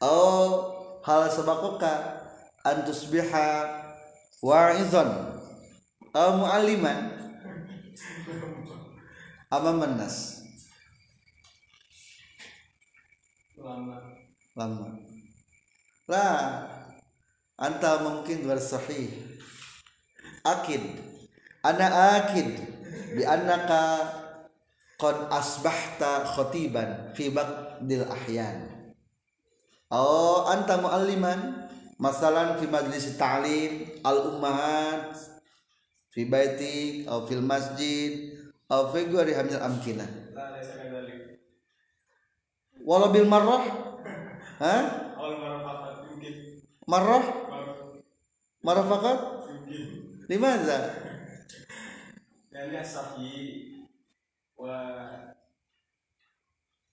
Aw 0.00 0.48
hal 1.04 1.28
sabaqaka 1.28 2.18
Antusbihah 2.68 3.77
wa'izon 4.38 5.10
atau 6.14 6.42
mu'aliman 6.42 7.18
apa 9.48 9.70
menas? 9.72 10.44
Lama. 13.56 13.96
Lama. 14.52 14.88
Lah 16.04 16.68
anta 17.56 18.04
mungkin 18.04 18.44
bersahih. 18.44 19.08
Akid. 20.44 21.00
Ana 21.64 22.20
akid. 22.20 22.60
Bi 23.16 23.24
annaka 23.24 24.04
qad 25.00 25.32
asbahta 25.32 26.28
khatiban 26.28 27.16
fi 27.16 27.32
ba'dil 27.32 28.04
ahyan. 28.04 28.68
Oh 29.88 30.44
anta 30.44 30.76
mu'aliman 30.76 31.67
masalan 32.01 32.59
fi 32.59 32.65
majlis 32.67 33.15
ta'lim 33.15 34.01
al 34.03 34.33
ummahat 34.35 35.15
fi 36.13 36.25
baitik 36.27 37.07
atau 37.09 37.25
fil 37.25 37.41
masjid 37.41 38.35
atau 38.69 38.91
fi 38.93 39.07
ghairi 39.09 39.33
hamil 39.33 39.61
amkinah 39.61 40.09
walau 42.83 43.09
bil 43.13 43.25
marrah 43.29 43.63
ha 44.59 44.75
marrah 46.85 47.23
marrah 48.61 48.85
fakat 48.87 49.17
limaza 50.27 50.79
لأن 52.53 52.85
صحيح 52.85 53.81
و 54.61 54.63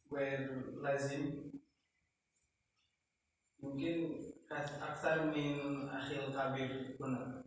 ولازم 0.08 1.22
mungkin 3.60 4.16
kas- 4.16 4.33
aksar 4.61 5.31
min 5.31 5.87
akhil 5.91 6.31
kabir 6.31 6.95
benar. 6.95 7.43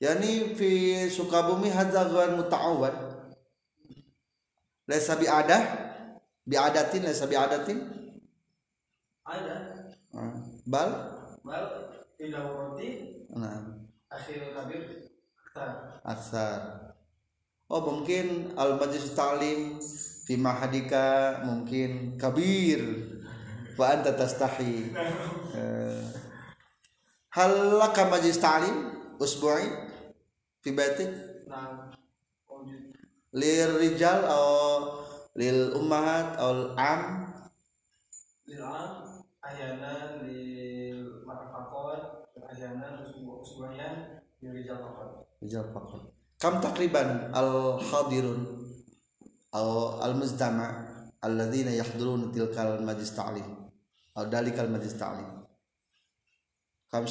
Yani 0.00 0.56
fi 0.56 0.70
Sukabumi 1.12 1.68
hadza 1.68 2.08
ghair 2.08 2.32
muta'awwad. 2.34 2.96
Laysa 4.88 5.14
bi'adah 5.20 5.62
bi'adatin 6.48 7.04
laysa 7.04 7.28
bi'adatin. 7.28 7.78
Ada. 9.28 9.56
Ah, 10.16 10.34
bal? 10.66 10.90
Bal 11.46 11.64
tidak 12.18 12.44
roti 12.48 12.88
nah. 13.32 13.78
akhil 14.10 14.50
kabir 14.56 14.82
aksar. 15.38 15.70
Aksar. 16.02 16.58
Oh 17.70 17.80
mungkin 17.86 18.56
al 18.58 18.80
majlis 18.82 19.14
ta'lim 19.14 19.78
fi 20.26 20.34
mahadika 20.34 21.38
mungkin 21.46 22.18
kabir 22.18 22.82
wa 23.78 23.86
anta 23.90 24.16
tastahi. 24.16 24.94
Eh, 25.54 26.02
hal 27.34 27.52
laka 27.78 28.08
majlis 28.10 28.38
ta'lim? 28.38 28.96
Usbu'i? 29.20 29.68
Fi 30.60 30.70
baitik 30.76 31.30
lil 33.30 33.70
rijal 33.78 34.26
atau 34.26 35.06
lil 35.38 35.70
ummahat 35.78 36.34
atau 36.34 36.74
am? 36.74 37.30
Lil 38.50 38.62
am 38.62 39.22
ahyanan 39.38 40.26
lil 40.26 41.22
marfaqat 41.22 42.26
ahyanan 42.50 43.06
usbu'an 43.14 44.18
lil 44.42 44.50
rijal 44.50 44.82
faqat. 44.82 45.10
Rijal 45.38 45.66
faqat. 45.70 46.10
Kam 46.40 46.58
takriban 46.58 47.30
al 47.30 47.78
hadirun 47.78 48.42
atau 49.54 50.02
al 50.02 50.14
muzdama 50.18 50.90
alladzina 51.22 51.70
yahduruna 51.70 52.32
tilkal 52.34 52.82
majlis 52.82 53.14
ta'lim 53.14 53.59
atau 54.14 54.26
dalikal 54.26 54.68
majlis 54.70 54.98
ta'lim. 54.98 55.28
Kam 56.90 57.06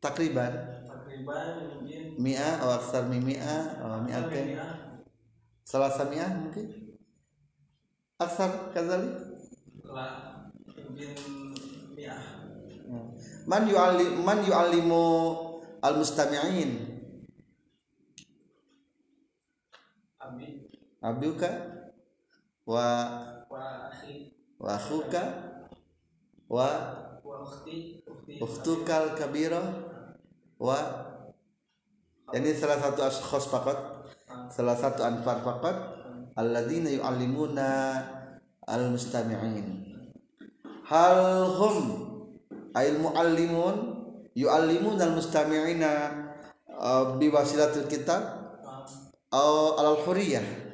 takriban. 0.00 0.52
Takriban 0.88 1.48
mungkin. 1.68 2.02
Mi'a 2.18 2.58
atau 2.58 2.70
aksar 2.74 3.06
min 3.06 3.22
mi'a 3.22 3.78
atau 3.78 4.00
mi'atain 4.02 4.56
salasa 5.62 6.08
mi'a. 6.08 6.28
Mungkin. 6.32 6.66
Aksar 8.18 8.74
kadzalik 8.74 9.28
lah 9.88 10.44
mungkin 10.76 11.16
mi'ah 11.96 12.22
man 13.48 13.64
yu'allim 13.64 14.20
man 14.20 14.44
yu'allimu 14.44 15.04
al 15.80 15.96
mustami'in 15.96 16.70
abi 20.20 20.68
abduka 21.00 21.77
wa 22.68 22.84
wa 23.48 23.88
akhi 23.88 24.36
wa 24.60 24.76
akhuka 24.76 25.22
ukhtukal 28.44 29.16
kabira. 29.16 29.64
Wa 30.60 30.76
ini 32.36 32.52
salah 32.52 32.76
satu 32.76 33.00
ashkhas 33.08 33.48
faqat. 33.48 33.78
Salah 34.52 34.76
satu 34.76 35.00
anfar 35.00 35.40
faqat. 35.40 35.76
Alladzina 36.36 36.92
yu'allimuna 36.92 37.98
al 38.68 38.92
mustami'in 38.92 39.88
hal 40.88 41.44
hum 41.52 41.76
ayil 42.72 43.00
muallimun 43.00 43.76
yu'allimuna 44.32 45.08
al 45.08 45.14
mustami'ina 45.16 45.92
uh, 46.72 47.16
biwasilatil 47.20 47.88
kitab 47.88 48.22
atau 49.28 49.76
alal 49.76 50.00
huriyah 50.04 50.67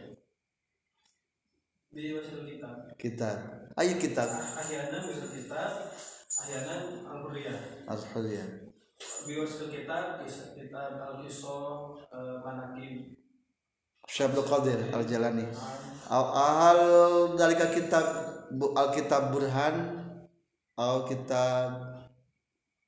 di 1.95 2.11
wasil 2.19 2.43
kitab. 2.43 2.75
Kitab 2.99 3.39
ayo 3.79 3.95
kitab 4.03 4.27
ahyanan 4.27 5.03
wasil 5.07 5.31
kitab 5.31 5.71
ahyanan 6.43 6.83
al-hurriyah. 7.07 7.87
Al 7.87 7.99
huriyah 8.03 8.49
di 9.25 9.33
wasil 9.39 9.71
kitab 9.71 10.19
kisah 10.27 10.59
kitab 10.59 10.99
al-qisah 10.99 11.95
eh, 12.11 12.37
manakim. 12.43 13.15
Syekh 14.05 14.35
Abdul 14.35 14.47
Qadir 14.51 14.79
al 14.91 15.07
Jalani 15.07 15.47
al 16.11 16.81
dalika 17.39 17.71
kitab 17.71 18.05
bu- 18.51 18.75
al 18.75 18.91
kitab 18.93 19.31
burhan 19.31 20.03
atau 20.75 21.07
kitab 21.07 21.71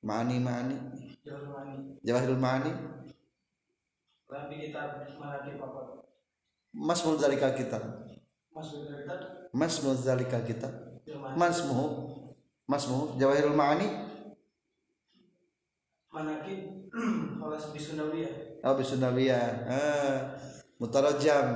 ma'ani. 0.03 0.37
Ma'ani. 0.43 0.77
Jalmani 1.23 1.95
jawahirul 2.03 2.39
ma'ani. 2.39 2.71
Tapi 4.27 4.55
kitab 4.59 5.07
manakim 5.15 5.55
mas 6.77 7.01
dalika 7.17 7.55
kitab 7.57 8.06
masuk 8.57 8.89
dari 8.89 9.05
kitab 9.05 9.21
mas 9.53 9.77
dalika 10.01 10.41
kitab 10.41 10.73
Jalmani 11.05 11.37
masmuhu 11.37 11.85
masmuhu 12.67 13.15
jawahirul 13.15 13.55
ma'ani. 13.55 13.87
Manakim 16.11 16.89
kelas 17.39 17.71
bisunawiyah. 17.71 18.59
Atau 18.65 18.75
bisunawiyah. 18.83 19.45
Ah, 19.71 20.17
mutarajam 20.81 21.47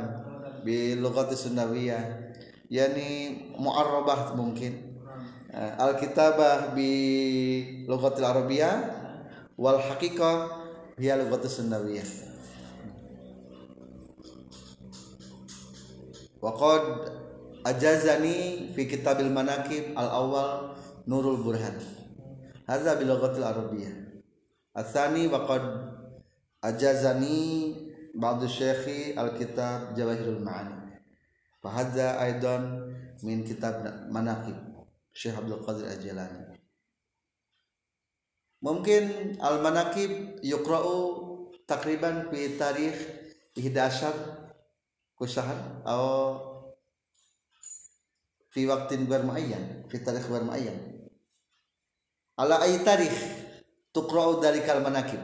bi 0.63 0.95
lughati 0.95 1.35
sunnawiyah. 1.35 2.31
Yani 2.71 3.51
mu'arrabah 3.59 4.37
mungkin. 4.39 5.03
Ah, 5.51 5.89
al 5.89 5.99
kitabah 5.99 6.71
bi 6.71 7.83
lughatil 7.89 8.23
arabiyah. 8.23 8.75
Wal 9.59 9.83
haqiqah 9.83 10.63
hiya 10.95 11.19
lughatus 11.19 11.59
sunnawiyah 11.59 12.30
wa 16.41 16.51
qad 16.57 16.83
ajazani 17.63 18.73
fi 18.73 18.89
kitabil 18.89 19.29
manaqib 19.29 19.93
al 19.93 20.09
awal 20.09 20.51
nurul 21.05 21.39
burhan. 21.45 21.77
Hadza 22.65 22.97
bi 22.97 23.05
lughatil 23.05 23.45
arabiyah 23.45 23.93
asani 24.73 25.29
wa 25.29 25.45
qad 25.45 25.63
ajazani 26.65 27.77
ba'du 28.17 28.49
syekhi 28.49 29.13
al 29.13 29.37
kitab 29.37 29.93
jawahirul 29.93 30.41
ma'ani. 30.41 30.97
Fa 31.61 31.69
hadza 31.69 32.17
aidan 32.25 32.89
min 33.21 33.45
kitab 33.45 33.85
manaqib 34.09 34.57
Syekh 35.13 35.35
Abdul 35.37 35.61
Qadir 35.61 35.91
Al-Jilani. 35.91 36.57
Mungkin 38.63 39.35
al 39.43 39.59
manaqib 39.59 40.41
yuqra'u 40.41 40.97
takriban 41.67 42.31
fi 42.31 42.55
tarikh 42.57 42.97
11 43.53 44.40
kusahan 45.21 45.85
atau 45.85 46.41
fi 48.49 48.65
waktin 48.65 49.05
ghair 49.05 49.21
muayyan 49.21 49.85
fi 49.85 50.01
tarikh 50.01 50.25
ghair 50.25 50.41
muayyan. 50.41 51.05
Ala 52.41 52.65
ay 52.65 52.81
tarikh 52.81 53.13
tuqra'u 53.93 54.41
dalikal 54.41 54.81
manaqib 54.81 55.21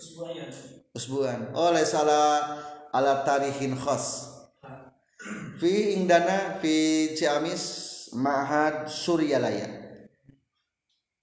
usbu'an. 0.00 0.48
Usbuan. 0.96 1.40
Oh 1.52 1.68
laisa 1.68 2.00
ala 2.94 3.12
tarikhin 3.28 3.76
khas. 3.76 4.32
Fi 5.60 6.00
indana 6.00 6.56
fi 6.64 7.12
Ciamis 7.12 8.08
Ma'had 8.14 8.86
Suryalaya. 8.86 9.68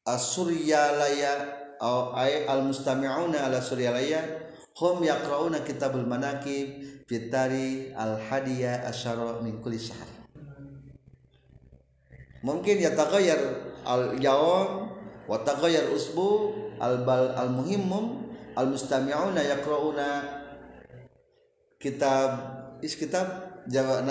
As-Suryalaya 0.05 1.61
atau 1.81 2.13
ay 2.13 2.45
al-mustami'una 2.45 3.47
ala 3.47 3.57
Suryalaya 3.57 4.21
hum 4.77 5.01
yaqra'una 5.01 5.65
kitabul 5.65 6.05
manaqib 6.05 6.90
fi 7.11 7.27
tari 7.27 7.91
al-hadiya 7.91 8.87
asyara 8.87 9.43
min 9.43 9.59
kulli 9.59 9.75
syahr. 9.75 10.07
Mungkin 12.39 12.79
yataghayyar 12.79 13.43
al-yawm 13.83 14.87
wa 15.27 15.37
taghayyar 15.43 15.91
usbu 15.91 16.55
al-bal 16.79 17.35
al-muhimmum 17.35 18.31
al-mustami'una 18.55 19.43
yaqra'una 19.43 20.07
kitab 21.83 22.31
is 22.79 22.95
kitab? 22.95 23.51
Jawa 23.67 24.01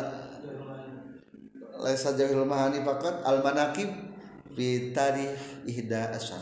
laisa 1.80 2.14
jahil 2.14 2.46
mahani 2.46 2.84
fakat 2.86 3.24
al 3.26 3.42
manaqib 3.42 3.90
fi 4.54 4.94
tarikh 4.94 5.66
ihda 5.66 6.14
asyar 6.14 6.38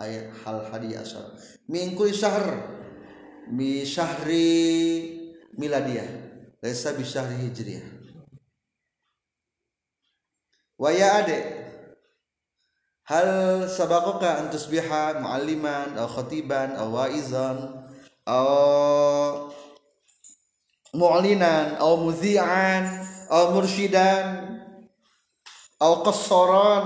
ayat 0.00 0.32
hal 0.40 0.64
hadi 0.64 0.96
asyar 0.96 1.28
min 1.68 1.92
kulli 1.92 2.16
syahr 2.16 2.56
bi 3.52 3.84
syahri 3.84 5.21
miladiyah. 5.56 6.08
Laisa 6.62 6.94
bi 6.94 7.02
syahri 7.02 7.36
hijriyah. 7.48 7.82
Wa 10.78 10.90
ya 10.94 11.22
ade 11.22 11.38
hal 13.06 13.66
sabaqaka 13.66 14.42
an 14.42 14.46
tusbiha 14.50 15.18
mualliman 15.18 15.98
aw 15.98 16.06
khatiban 16.06 16.74
aw 16.78 16.86
waizan 16.90 17.86
aw 18.26 19.50
mu'linan 20.94 21.82
aw 21.82 21.98
muzi'an 21.98 23.02
aw 23.30 23.50
mursyidan 23.54 24.26
aw 25.82 25.92
qassaran. 26.06 26.84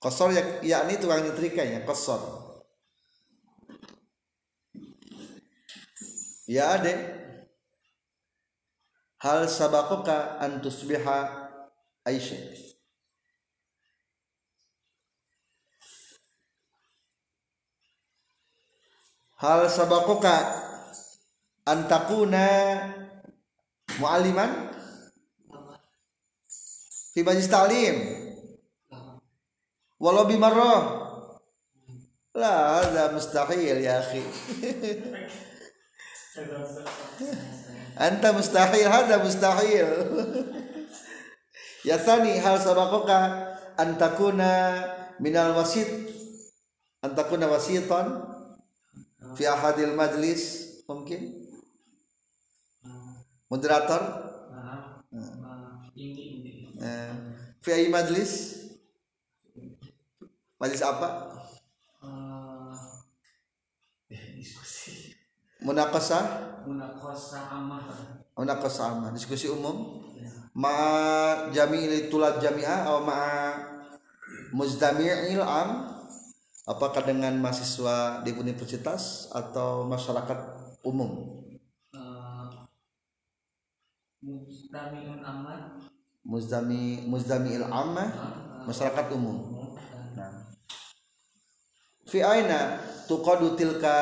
Qassar 0.00 0.32
ya, 0.32 0.40
yakni 0.64 0.96
tukang 0.96 1.20
nyetrika 1.20 1.60
ya 1.60 1.84
qassar 1.84 2.49
ya 6.50 6.74
ade 6.74 6.90
hal 9.22 9.46
sabakoka 9.46 10.42
an 10.42 10.58
tusbiha 10.58 11.38
Aisyah. 12.00 12.40
Hal 19.36 19.68
sabakoka 19.68 20.32
an 21.68 21.84
takuna 21.86 22.48
mualliman? 24.00 24.72
Fi 27.12 27.20
majlis 27.20 27.52
ta'lim. 27.52 27.96
Walau 30.00 30.24
bimarrah. 30.24 31.04
La 32.32 32.80
hadha 32.80 33.12
mustahil 33.12 33.84
ya 33.84 34.00
akhi 34.00 34.22
anta 37.98 38.28
mustahil 38.30 38.86
hadha 38.86 39.18
mustahil. 39.18 39.88
Ya 41.82 41.96
thani 41.98 42.38
hal 42.38 42.60
sabakoka 42.60 43.50
an 43.74 43.98
takuna 43.98 44.84
minal 45.18 45.56
wasit 45.58 45.88
an 47.02 47.16
takuna 47.16 47.50
wasitan 47.50 48.20
fi 49.34 49.48
ahadil 49.50 49.96
majlis 49.96 50.70
mungkin? 50.86 51.50
Moderator? 53.50 54.30
Eh, 56.80 57.12
fi 57.58 57.70
ayi 57.74 57.90
majlis? 57.90 58.62
Majlis 60.60 60.82
apa? 60.86 61.08
Eh, 64.10 64.38
diskusi 64.38 65.09
munakasah? 65.64 66.24
Munakosa 66.64 67.48
amah 67.48 67.88
munakasah 68.40 68.96
sama 68.96 69.06
diskusi 69.12 69.52
umum? 69.52 70.00
Ya. 70.16 70.32
ma 70.56 70.74
jami'il 71.52 72.08
tulat 72.08 72.40
jami'ah 72.40 72.88
atau 72.88 73.04
ma 73.04 73.20
muzdami'il 74.56 75.44
am? 75.44 76.00
Apakah 76.64 77.02
dengan 77.02 77.34
mahasiswa 77.40 78.22
di 78.22 78.30
universitas 78.36 79.26
atau 79.34 79.84
masyarakat 79.90 80.38
umum? 80.86 81.42
Mustamiun 84.20 85.24
aman 85.24 85.80
muzdami 86.20 87.02
muzdami'il 87.08 87.64
ammah 87.64 88.08
masyarakat 88.68 89.06
umum. 89.16 89.66
Nah. 90.14 90.52
Fi 92.04 92.20
aina 92.20 92.78
tuqadu 93.08 93.56
tilka 93.56 93.96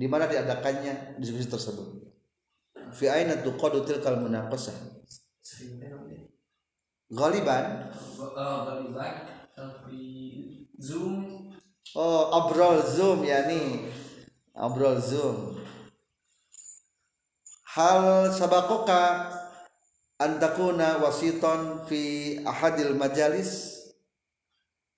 di 0.00 0.08
mana 0.08 0.24
diadakannya 0.24 1.20
diskusi 1.20 1.44
tersebut? 1.44 2.08
Fi 2.96 3.12
aina 3.12 3.36
tuqadu 3.44 3.84
tilkal 3.84 4.16
munaqasah? 4.16 4.72
Galiban 7.12 7.92
Tapi 9.52 10.04
Zoom. 10.80 11.52
Oh 11.92 12.32
abrol 12.32 12.80
zoom 12.86 13.26
ya 13.28 13.44
nih 13.44 13.92
abrol 14.56 14.96
zoom. 15.02 15.60
Hal 17.76 18.32
sabakoka 18.32 19.28
antakuna 20.16 20.96
wasiton 21.02 21.84
fi 21.84 22.38
ahadil 22.46 22.96
majalis? 22.96 23.76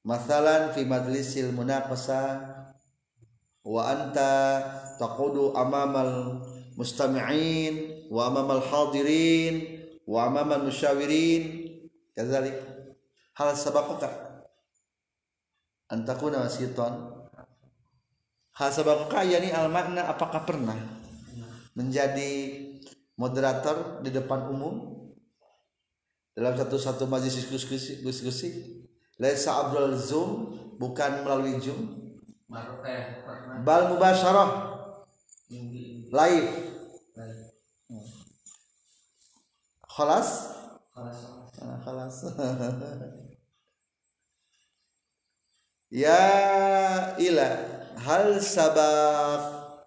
Masalan 0.06 0.70
fi 0.76 0.86
majlisil 0.86 1.50
munaqasa 1.50 2.61
wa 3.62 3.82
anta 3.86 4.58
taqudu 4.98 5.54
amamal 5.54 6.42
mustami'in 6.74 8.06
wa 8.10 8.28
amamal 8.28 8.62
hadirin 8.62 9.82
wa 10.06 10.26
amamal 10.26 10.66
musyawirin. 10.66 11.70
Kadzalik. 12.12 12.58
Hal 13.32 13.56
sabakoka 13.56 14.12
antakuna 15.88 16.44
wasiton 16.44 17.24
hal 18.56 18.70
sabakoka 18.72 19.24
yani 19.24 19.48
al 19.52 19.72
makna 19.72 20.08
apakah 20.08 20.44
pernah 20.44 20.76
menjadi 21.72 22.60
moderator 23.16 24.04
di 24.04 24.12
depan 24.12 24.52
umum? 24.52 24.92
Dalam 26.32 26.56
satu-satu 26.56 27.04
majlis 27.08 27.44
diskusi 27.44 28.00
diskusi? 28.00 28.48
Laisa 29.20 29.52
Abdul 29.52 29.96
Zoom 30.00 30.30
bukan 30.80 31.24
melalui 31.24 31.60
Zoom 31.60 32.01
bal 33.64 33.82
mubasyarah. 33.88 34.48
Tinggi 35.48 36.08
live. 36.12 36.50
Baik 37.16 37.52
khalas? 39.92 40.56
Kalau 40.92 41.12
Ah, 41.62 41.76
khalas. 41.84 42.16
Ya 45.92 46.24
ila 47.20 47.52
hal 48.00 48.40
sabaqakat 48.40 49.84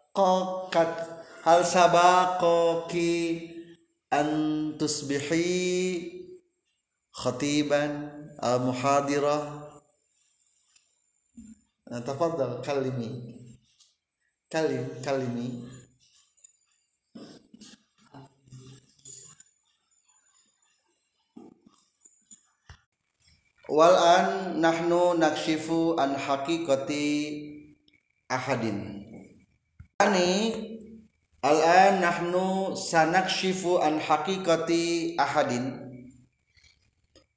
hal 1.42 1.66
sabaqaki 1.66 3.50
an 4.14 4.30
tusbihi 4.78 6.14
khatiban 7.10 8.22
al 8.38 8.62
muhadirah 8.70 9.75
Ah, 11.86 12.02
tafadhal 12.02 12.66
kalimi. 12.66 13.38
Kalim 14.50 14.90
kalimi. 15.06 15.70
Wal 23.70 23.94
an 23.94 24.58
nahnu 24.58 25.14
nakshifu 25.22 25.94
an 26.02 26.18
haqiqati 26.18 27.06
ahadin. 28.34 29.06
Ani 30.02 30.58
al 31.46 31.62
an 31.62 32.02
nahnu 32.02 32.74
sanakshifu 32.74 33.78
an 33.78 34.02
haqiqati 34.02 35.14
ahadin. 35.22 35.70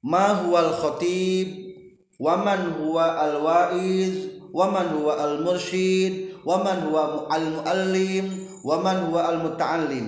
Ma 0.01 0.41
huwa 0.41 0.57
al 0.65 0.73
khatib 0.73 1.69
wa 2.17 2.33
man 2.41 2.81
huwa 2.81 3.13
al 3.13 3.45
wa'iz 3.45 4.38
wa 4.53 4.65
man 4.71 4.87
huwa 4.93 5.13
al 5.17 5.41
mursyid 5.41 6.35
wa 6.45 6.63
man 6.63 6.89
huwa 6.89 7.27
al 7.29 7.45
muallim 7.59 8.25
wa 8.65 8.75
man 8.81 8.97
huwa 9.07 9.21
al 9.27 9.37
muta'allim 9.43 10.07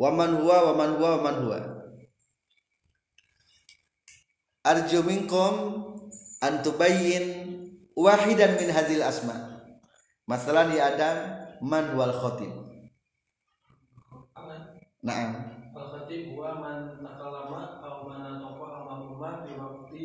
wa 0.00 0.08
man 0.10 0.30
huwa 0.36 0.56
wa 0.70 0.72
man 0.74 0.90
huwa 0.96 1.08
wa 1.16 1.20
man 1.22 1.36
huwa. 1.44 1.58
Arju 4.64 5.00
minkum 5.04 5.52
an 6.44 6.60
tubayyin 6.64 7.24
wahidan 7.96 8.60
min 8.60 8.68
hadhil 8.72 9.04
asma. 9.04 9.60
Masalan 10.28 10.72
ya 10.76 10.92
adam 10.92 11.16
man 11.64 11.90
huwal 11.92 12.12
khatib 12.12 12.70
na'am. 15.00 15.32
Al-Khatib 15.72 16.36
huwa 16.36 16.60
man 16.60 17.00
takalama 17.00 17.80
atau 17.80 18.04
man 18.04 18.20
natoqa 18.20 18.66
al-mahmumah 18.84 19.48
di 19.48 19.52
waktu 19.56 20.04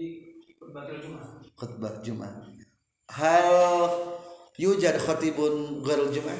khutbatul 0.55 0.99
Jumat. 1.03 1.27
khutbah 1.59 1.93
Jumat 1.99 2.35
hal 3.15 3.47
yujad 4.59 4.99
khatibun 4.99 5.79
ghairul 5.83 6.11
Jumat 6.11 6.39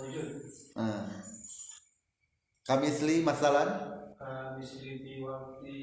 Wujud. 0.00 0.28
ah. 0.80 1.04
kamisli 2.64 3.20
masalan 3.20 3.94
Uh, 4.24 4.56
misli 4.56 5.04
di 5.04 5.20
waktu 5.20 5.76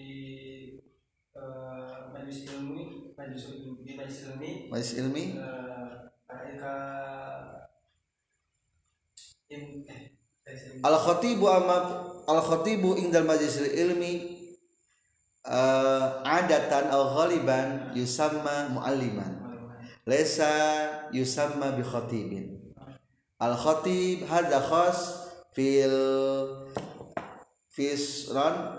uh, 1.38 2.10
majlis 2.10 2.50
ilmi, 2.50 3.14
majlis 3.14 3.54
ilmi, 3.54 3.86
di 3.86 3.94
majlis 3.94 4.18
ilmi, 4.26 4.52
majlis 4.66 4.92
ilmi 4.98 5.24
eh, 5.38 6.10
majlis 10.42 10.64
ilmi. 10.74 10.82
al 10.82 10.98
khatibu 11.06 11.46
amat 11.54 11.86
al 12.26 12.42
khatibu 12.42 12.98
indal 12.98 13.30
majlis 13.30 13.62
ilmi 13.62 14.14
uh, 15.46 16.26
adatan 16.26 16.90
al 16.90 17.14
ghaliban 17.14 17.94
yusamma 17.94 18.74
mualliman 18.74 19.41
laisa 20.06 20.50
yusamma 21.14 21.72
bi 21.78 21.84
khatibin. 21.84 22.46
Al 23.40 23.58
khatib 23.58 24.26
hadza 24.30 24.60
khas 24.62 25.00
fil 25.54 25.98
fisran 27.70 28.78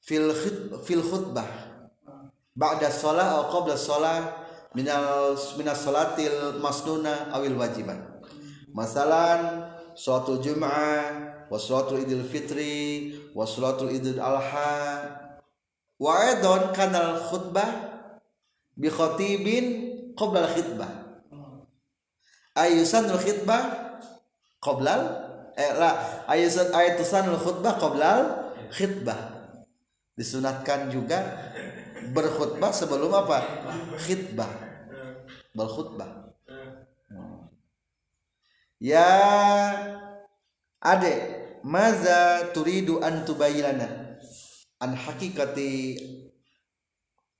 fil 0.00 0.32
khut 0.32 0.84
fil 0.84 1.02
khutbah. 1.02 1.48
Ba'da 2.56 2.88
shalah 2.88 3.36
atau 3.36 3.52
qabla 3.52 3.76
shalah 3.76 4.18
minal 4.72 5.36
minas 5.60 5.80
salatil 5.84 6.56
masnuna 6.60 7.28
awil 7.36 7.56
wajiban. 7.60 8.00
Masalan 8.72 9.72
sholatul 9.96 10.40
jum'ah 10.40 11.48
wa 11.48 11.56
sholatul 11.56 12.00
idul 12.00 12.24
fitri 12.24 13.12
wa 13.36 13.44
sholatul 13.44 13.92
idul 13.92 14.20
adha. 14.20 15.20
Wa 15.96 16.12
aidan 16.28 16.72
kanal 16.76 17.20
khutbah 17.28 17.68
bi 18.76 18.88
khatibin 18.92 19.85
qabla 20.16 20.48
al 20.48 20.50
khutbah 20.50 20.90
ayusanul 22.56 23.20
khutbah 23.20 23.62
qabla 24.64 24.92
al 24.96 25.04
eh 25.56 25.72
lah 25.72 26.24
ayat 26.28 26.68
ayat 26.76 27.00
tusanul 27.00 27.40
khutbah 27.40 27.80
qoblal 27.80 28.52
khitbah 28.76 29.36
disunatkan 30.16 30.92
juga 30.92 31.24
berkhutbah 32.12 32.72
sebelum 32.72 33.12
apa? 33.12 33.40
Khitbah 34.00 34.48
berkhutbah. 35.56 36.28
Ya 38.76 39.08
ade 40.84 41.14
maza 41.64 42.52
turidu 42.52 43.00
an 43.00 43.24
an 44.76 44.90
hakikati 44.92 45.96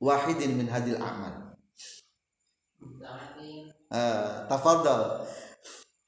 wahidin 0.00 0.56
min 0.56 0.72
hadil 0.72 0.96
amal 0.96 1.45
Ah, 3.90 4.44
tafadhal. 4.50 5.22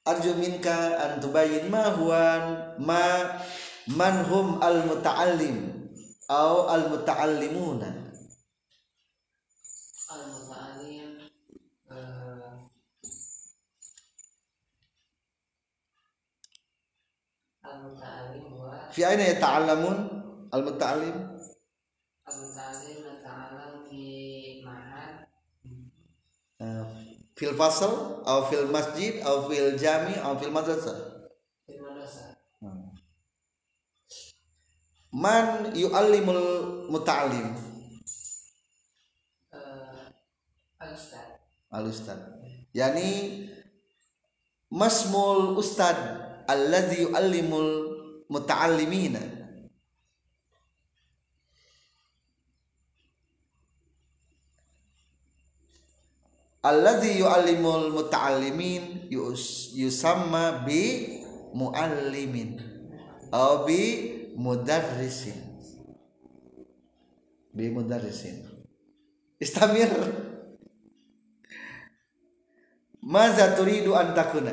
Arju 0.03 0.35
minka 0.35 0.73
an 0.99 1.21
tubayyin 1.21 1.69
ma 1.69 1.93
huwa 1.95 2.23
ma 2.81 3.03
man 3.93 4.25
hum 4.25 4.57
al 4.61 4.83
muta'allim 4.89 5.57
au 6.29 6.65
al 6.65 6.89
muta'allimuna 6.89 8.09
Al-Muta'alim 10.09 11.09
eh, 11.93 12.49
Al-Muta'alim 17.69 18.45
wa 18.57 18.89
fi 18.89 19.05
aina 19.05 19.23
yata'allamun? 19.29 19.97
Al 20.49 20.61
muta'allim 20.65 21.17
fil 27.39 27.55
fasl 27.55 27.91
au 28.27 28.39
fil 28.51 28.67
masjid 28.67 29.23
au 29.23 29.47
fil 29.49 29.79
jami 29.79 30.13
au 30.27 30.35
fil 30.39 30.51
madrasah. 30.51 30.97
Madrasah 31.71 32.35
man 35.11 35.73
yu'allimul 35.73 36.43
muta'allim. 36.91 37.47
Eh, 39.49 40.83
Al-Ustad 40.83 41.29
al 41.71 41.85
ustad. 41.89 42.19
Yani 42.73 43.09
masmul 44.69 45.57
ustad 45.57 45.97
alladzi 46.45 47.05
yu'allimul 47.05 47.69
muta'allimina 48.29 49.38
alladzi 56.59 57.23
yu'allimul 57.23 57.91
muta'allimin 57.95 59.07
yus, 59.07 59.71
yusamma 59.75 60.67
bi 60.67 61.23
muallimin 61.55 62.59
atau 63.31 63.63
bi 63.63 63.81
mudarrisin. 64.35 65.39
Bi 67.55 67.71
mudarrisin. 67.71 68.45
Istamir. 69.39 69.89
Maza 72.99 73.55
turidu 73.55 73.95
an 73.95 74.11
takuna? 74.11 74.51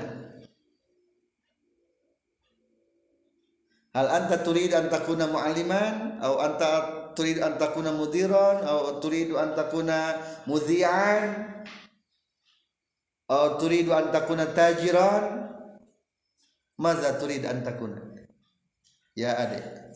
Hal 3.90 4.06
anta 4.06 4.38
turidu 4.46 4.78
an 4.78 4.86
takuna 4.86 5.26
mu'alliman? 5.26 6.22
Atau 6.22 6.36
anta 6.38 6.70
turidu 7.18 7.42
an 7.42 7.58
takuna 7.58 7.90
mudiran? 7.90 8.62
Atau 8.62 9.02
turidu 9.02 9.34
an 9.40 9.58
takuna 9.58 10.22
mudhi'an 10.46 11.50
Atau 13.26 13.58
turidu 13.58 13.90
an 13.90 14.14
takuna 14.14 14.46
tajiran? 14.54 15.50
Maza 16.78 17.18
turidu 17.18 17.50
an 17.50 17.60
takuna? 17.66 17.98
Ya 19.18 19.34
adik. 19.34 19.86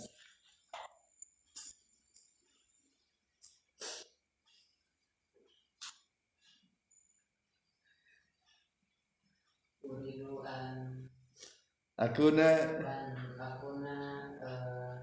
Akuna. 12.01 12.49
an 12.81 13.13
akuna 13.37 13.97
eh, 14.41 14.97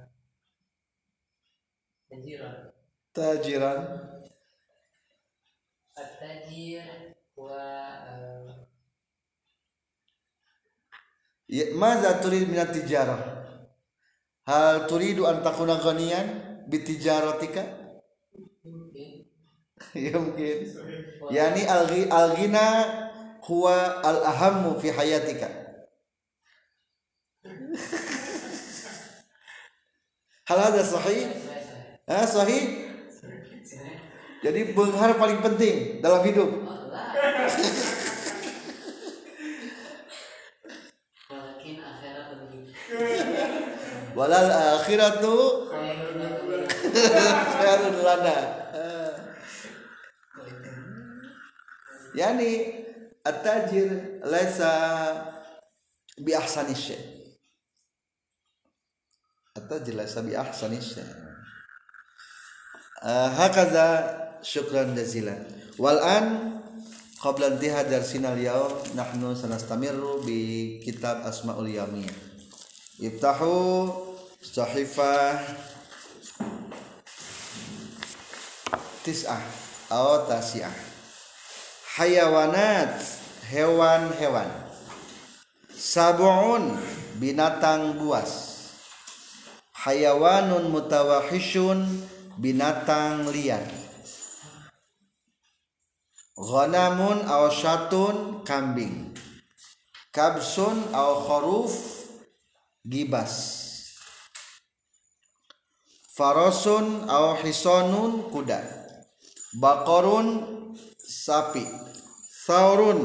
Tajiran. 2.09 2.73
Tajiran 3.13 3.82
At-tajir 5.93 7.13
wa 7.38 7.61
eh, 8.09 8.65
Ya, 11.58 11.74
Maza 11.74 12.22
turid 12.22 12.45
minat 12.45 12.70
tijarah? 12.70 13.18
Hal 14.45 14.86
turidu 14.86 15.26
an 15.26 15.41
takuna 15.41 15.82
ghaniyan 15.82 16.28
bitijaratika 16.70 17.66
ya 20.05 20.22
mungkin. 20.22 20.58
Yani 21.34 21.66
al 21.66 22.30
ghina 22.38 22.66
huwa 23.41 24.05
al 24.05 24.22
ahammu 24.22 24.78
fi 24.78 24.93
hayatika. 24.93 25.49
Hal 30.47 30.60
ada 30.62 30.86
sahih? 30.86 31.26
Ah 32.05 32.30
sahih? 32.30 32.86
Jadi 34.45 34.78
benghar 34.78 35.18
paling 35.18 35.41
penting 35.41 36.05
dalam 36.05 36.22
hidup 36.22 36.53
walal 44.18 44.49
akhiratu 44.82 45.70
khairun 47.61 47.97
lana. 48.01 48.38
Yani 52.18 52.82
at-tajir 53.22 54.18
laisa 54.26 54.74
bi 56.18 56.34
ahsani 56.34 56.74
syai. 56.74 56.97
At-tajir 59.53 59.93
laisa 59.93 60.26
bi 60.26 60.34
eh, 60.34 60.49
hakaza 63.38 63.86
syukran 64.41 64.97
jazilan. 64.97 65.45
Wal 65.78 66.01
an 66.01 66.57
qabla 67.22 67.53
intihai 67.53 67.86
darsina 67.86 68.34
al-yawm 68.34 68.97
nahnu 68.97 69.38
sanastamiru 69.38 70.26
bi 70.26 70.82
kitab 70.82 71.22
asmaul 71.22 71.70
yamiyah 71.70 72.28
ibtahu 72.97 73.53
Sohifah 74.38 75.41
Tis'ah. 79.01 79.43
Atau 79.88 80.27
tasiah. 80.27 80.73
Hayawanat. 81.97 82.99
Hewan-hewan. 83.47 84.51
Sabu'un 85.71 86.75
Binatang 87.15 87.95
buas. 87.95 88.59
Hayawanun 89.71 90.67
mutawahishun 90.69 92.03
Binatang 92.38 93.31
liar. 93.31 93.63
Ghanamun 96.38 97.25
Aosyatun 97.25 98.45
kambing. 98.45 99.15
Kabsun 100.13 100.93
aw 100.93 101.25
gibas. 102.85 103.66
Farosun 106.18 107.05
aw 107.05 107.38
hisonun 107.45 108.34
kuda. 108.34 108.57
Bakorun 109.61 110.49
sapi. 110.97 111.61
Saurun 112.41 112.99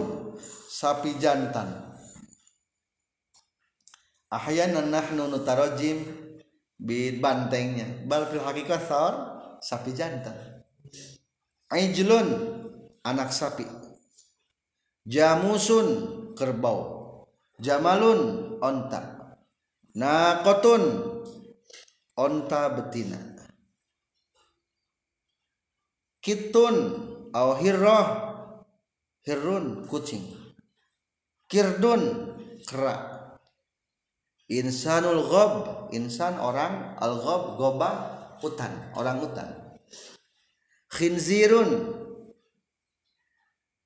sapi 0.73 1.21
jantan. 1.21 1.93
Ahyanan 4.33 4.89
nahnu 4.89 5.29
nutarajim 5.29 6.09
bi 6.81 7.21
bantengnya. 7.21 7.85
Bal 8.09 8.33
fil 8.33 8.41
saur 8.81 9.15
sapi 9.61 9.93
jantan. 9.93 10.65
Ijlun 11.69 12.29
anak 13.05 13.29
sapi. 13.29 13.69
Jamusun 15.05 15.89
kerbau. 16.33 17.29
Jamalun 17.61 18.57
onta. 18.65 19.37
Naqatun 19.93 21.12
onta 22.17 22.73
betina. 22.77 23.19
Kitun 26.23 26.77
aw 27.35 27.59
hirroh 27.59 28.09
hirun 29.27 29.89
kucing. 29.91 30.23
Kirdun 31.51 32.03
kera. 32.65 33.29
Insanul 34.53 35.27
gob 35.27 35.53
insan 35.97 36.37
orang 36.37 36.95
al 37.01 37.19
gob 37.25 37.57
goba 37.57 37.91
hutan 38.41 38.73
orang 38.95 39.19
hutan. 39.25 39.49
Khinzirun 40.93 41.89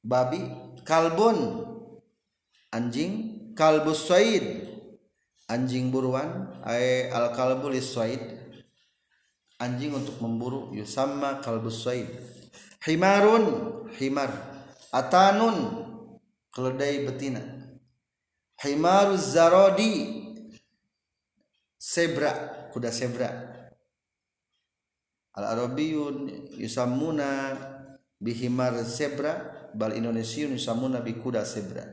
babi 0.03 0.43
kalbun 0.83 1.67
anjing 2.75 3.13
kalbus 3.55 4.11
soid 4.11 4.76
anjing 5.47 5.91
buruan 5.91 6.51
ay 6.67 7.11
al 7.11 7.31
kalbu 7.35 7.71
liswaid 7.71 8.21
anjing 9.63 9.95
untuk 9.95 10.19
memburu 10.21 10.75
yusamma 10.75 11.41
kalbus 11.41 11.83
swaid 11.87 12.11
himarun 12.87 13.45
himar. 13.99 14.31
Atanun 14.95 15.57
keledai 16.55 17.05
betina. 17.05 17.43
Himaruz 18.63 19.37
zarodi 19.37 20.25
zebra 21.77 22.33
kuda 22.73 22.89
zebra 22.89 23.29
al 25.37 25.45
arabiyun 25.45 26.49
yusammuna 26.57 27.53
bihimar 28.17 28.73
zebra 28.81 29.69
bal 29.77 29.93
indonesiun 29.93 30.57
yusammuna 30.57 31.05
bi 31.05 31.21
kuda 31.21 31.45
zebra 31.45 31.85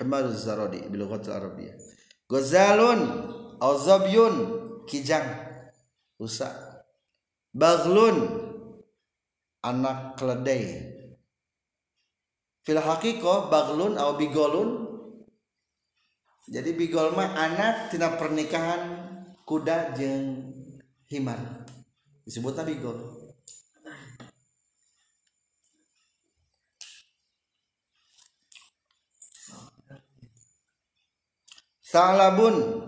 himaruz 0.00 0.48
zarodi 0.48 0.80
bil 0.88 1.04
arabiyyah 1.04 1.76
gozalun 2.30 3.00
au 3.58 3.74
zabyun 3.74 4.34
kijang 4.86 5.26
rusa 6.14 6.54
baglun 7.50 8.46
anak 9.66 10.14
keledai. 10.14 10.94
Fil 12.62 12.78
haqiqah 12.78 13.50
baglun 13.50 13.98
au 13.98 14.14
bigolun? 14.14 14.70
Jadi 16.50 16.74
bigol 16.74 17.14
mah 17.14 17.30
anak 17.34 17.94
tina 17.94 18.14
pernikahan 18.18 18.82
kuda 19.46 19.94
jeung 19.94 20.54
himar. 21.10 21.38
Disebutnya 22.26 22.66
bigol 22.66 23.19
Salabun 31.90 32.86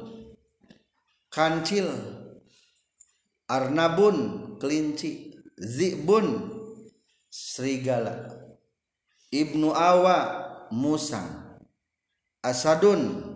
kancil. 1.26 1.90
Arnabun 3.50 4.16
kelinci. 4.62 5.34
Zibun 5.58 6.54
serigala. 7.26 8.30
Ibnu 9.34 9.74
Awa 9.74 10.18
musang 10.70 11.58
Asadun 12.46 13.26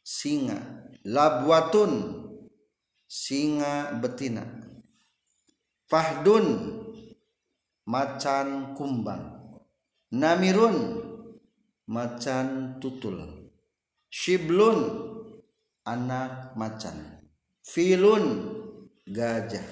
singa. 0.00 0.56
Labwatun 1.04 2.24
singa 3.04 3.92
betina. 4.00 4.44
Fahdun 5.84 6.80
macan 7.84 8.72
kumbang. 8.72 9.36
Namirun 10.16 10.76
macan 11.84 12.80
tutul 12.80 13.37
Shiblun 14.08 14.78
anak 15.84 16.56
macan. 16.56 17.20
Filun 17.60 18.24
gajah. 19.04 19.64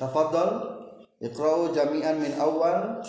Tafadhal 0.00 0.80
Iqra'u 1.22 1.70
jami'an 1.70 2.18
min 2.18 2.34
awal. 2.40 3.04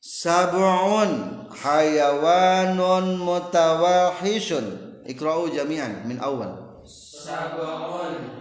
Sab'un 0.00 1.44
hayawanun 1.52 3.20
mutawahishun 3.20 5.04
Iqra'u 5.04 5.52
jami'an 5.52 6.08
min 6.08 6.16
awal. 6.22 6.80
Sab'un 6.88 8.39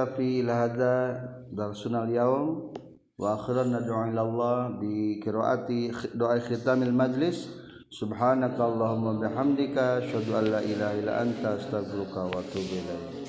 Naktafi 0.00 0.40
ila 0.40 0.54
hadza 0.64 1.20
darsunal 1.52 2.08
yaum 2.08 2.72
wa 3.20 3.36
akhiran 3.36 3.68
nad'u 3.68 4.08
ila 4.08 4.20
Allah 4.24 4.80
bi 4.80 5.20
qiraati 5.20 5.92
doa 6.16 6.40
khitamil 6.40 6.92
majlis 6.92 7.52
subhanaka 7.92 8.64
allahumma 8.64 9.20
bihamdika 9.20 10.00
asyhadu 10.00 10.40
an 10.40 10.44
la 10.56 10.60
ilaha 10.64 10.96
illa 10.96 11.20
anta 11.20 11.60
astaghfiruka 11.60 12.32
wa 12.32 12.40
atubu 12.40 12.80
ilaik 12.80 13.19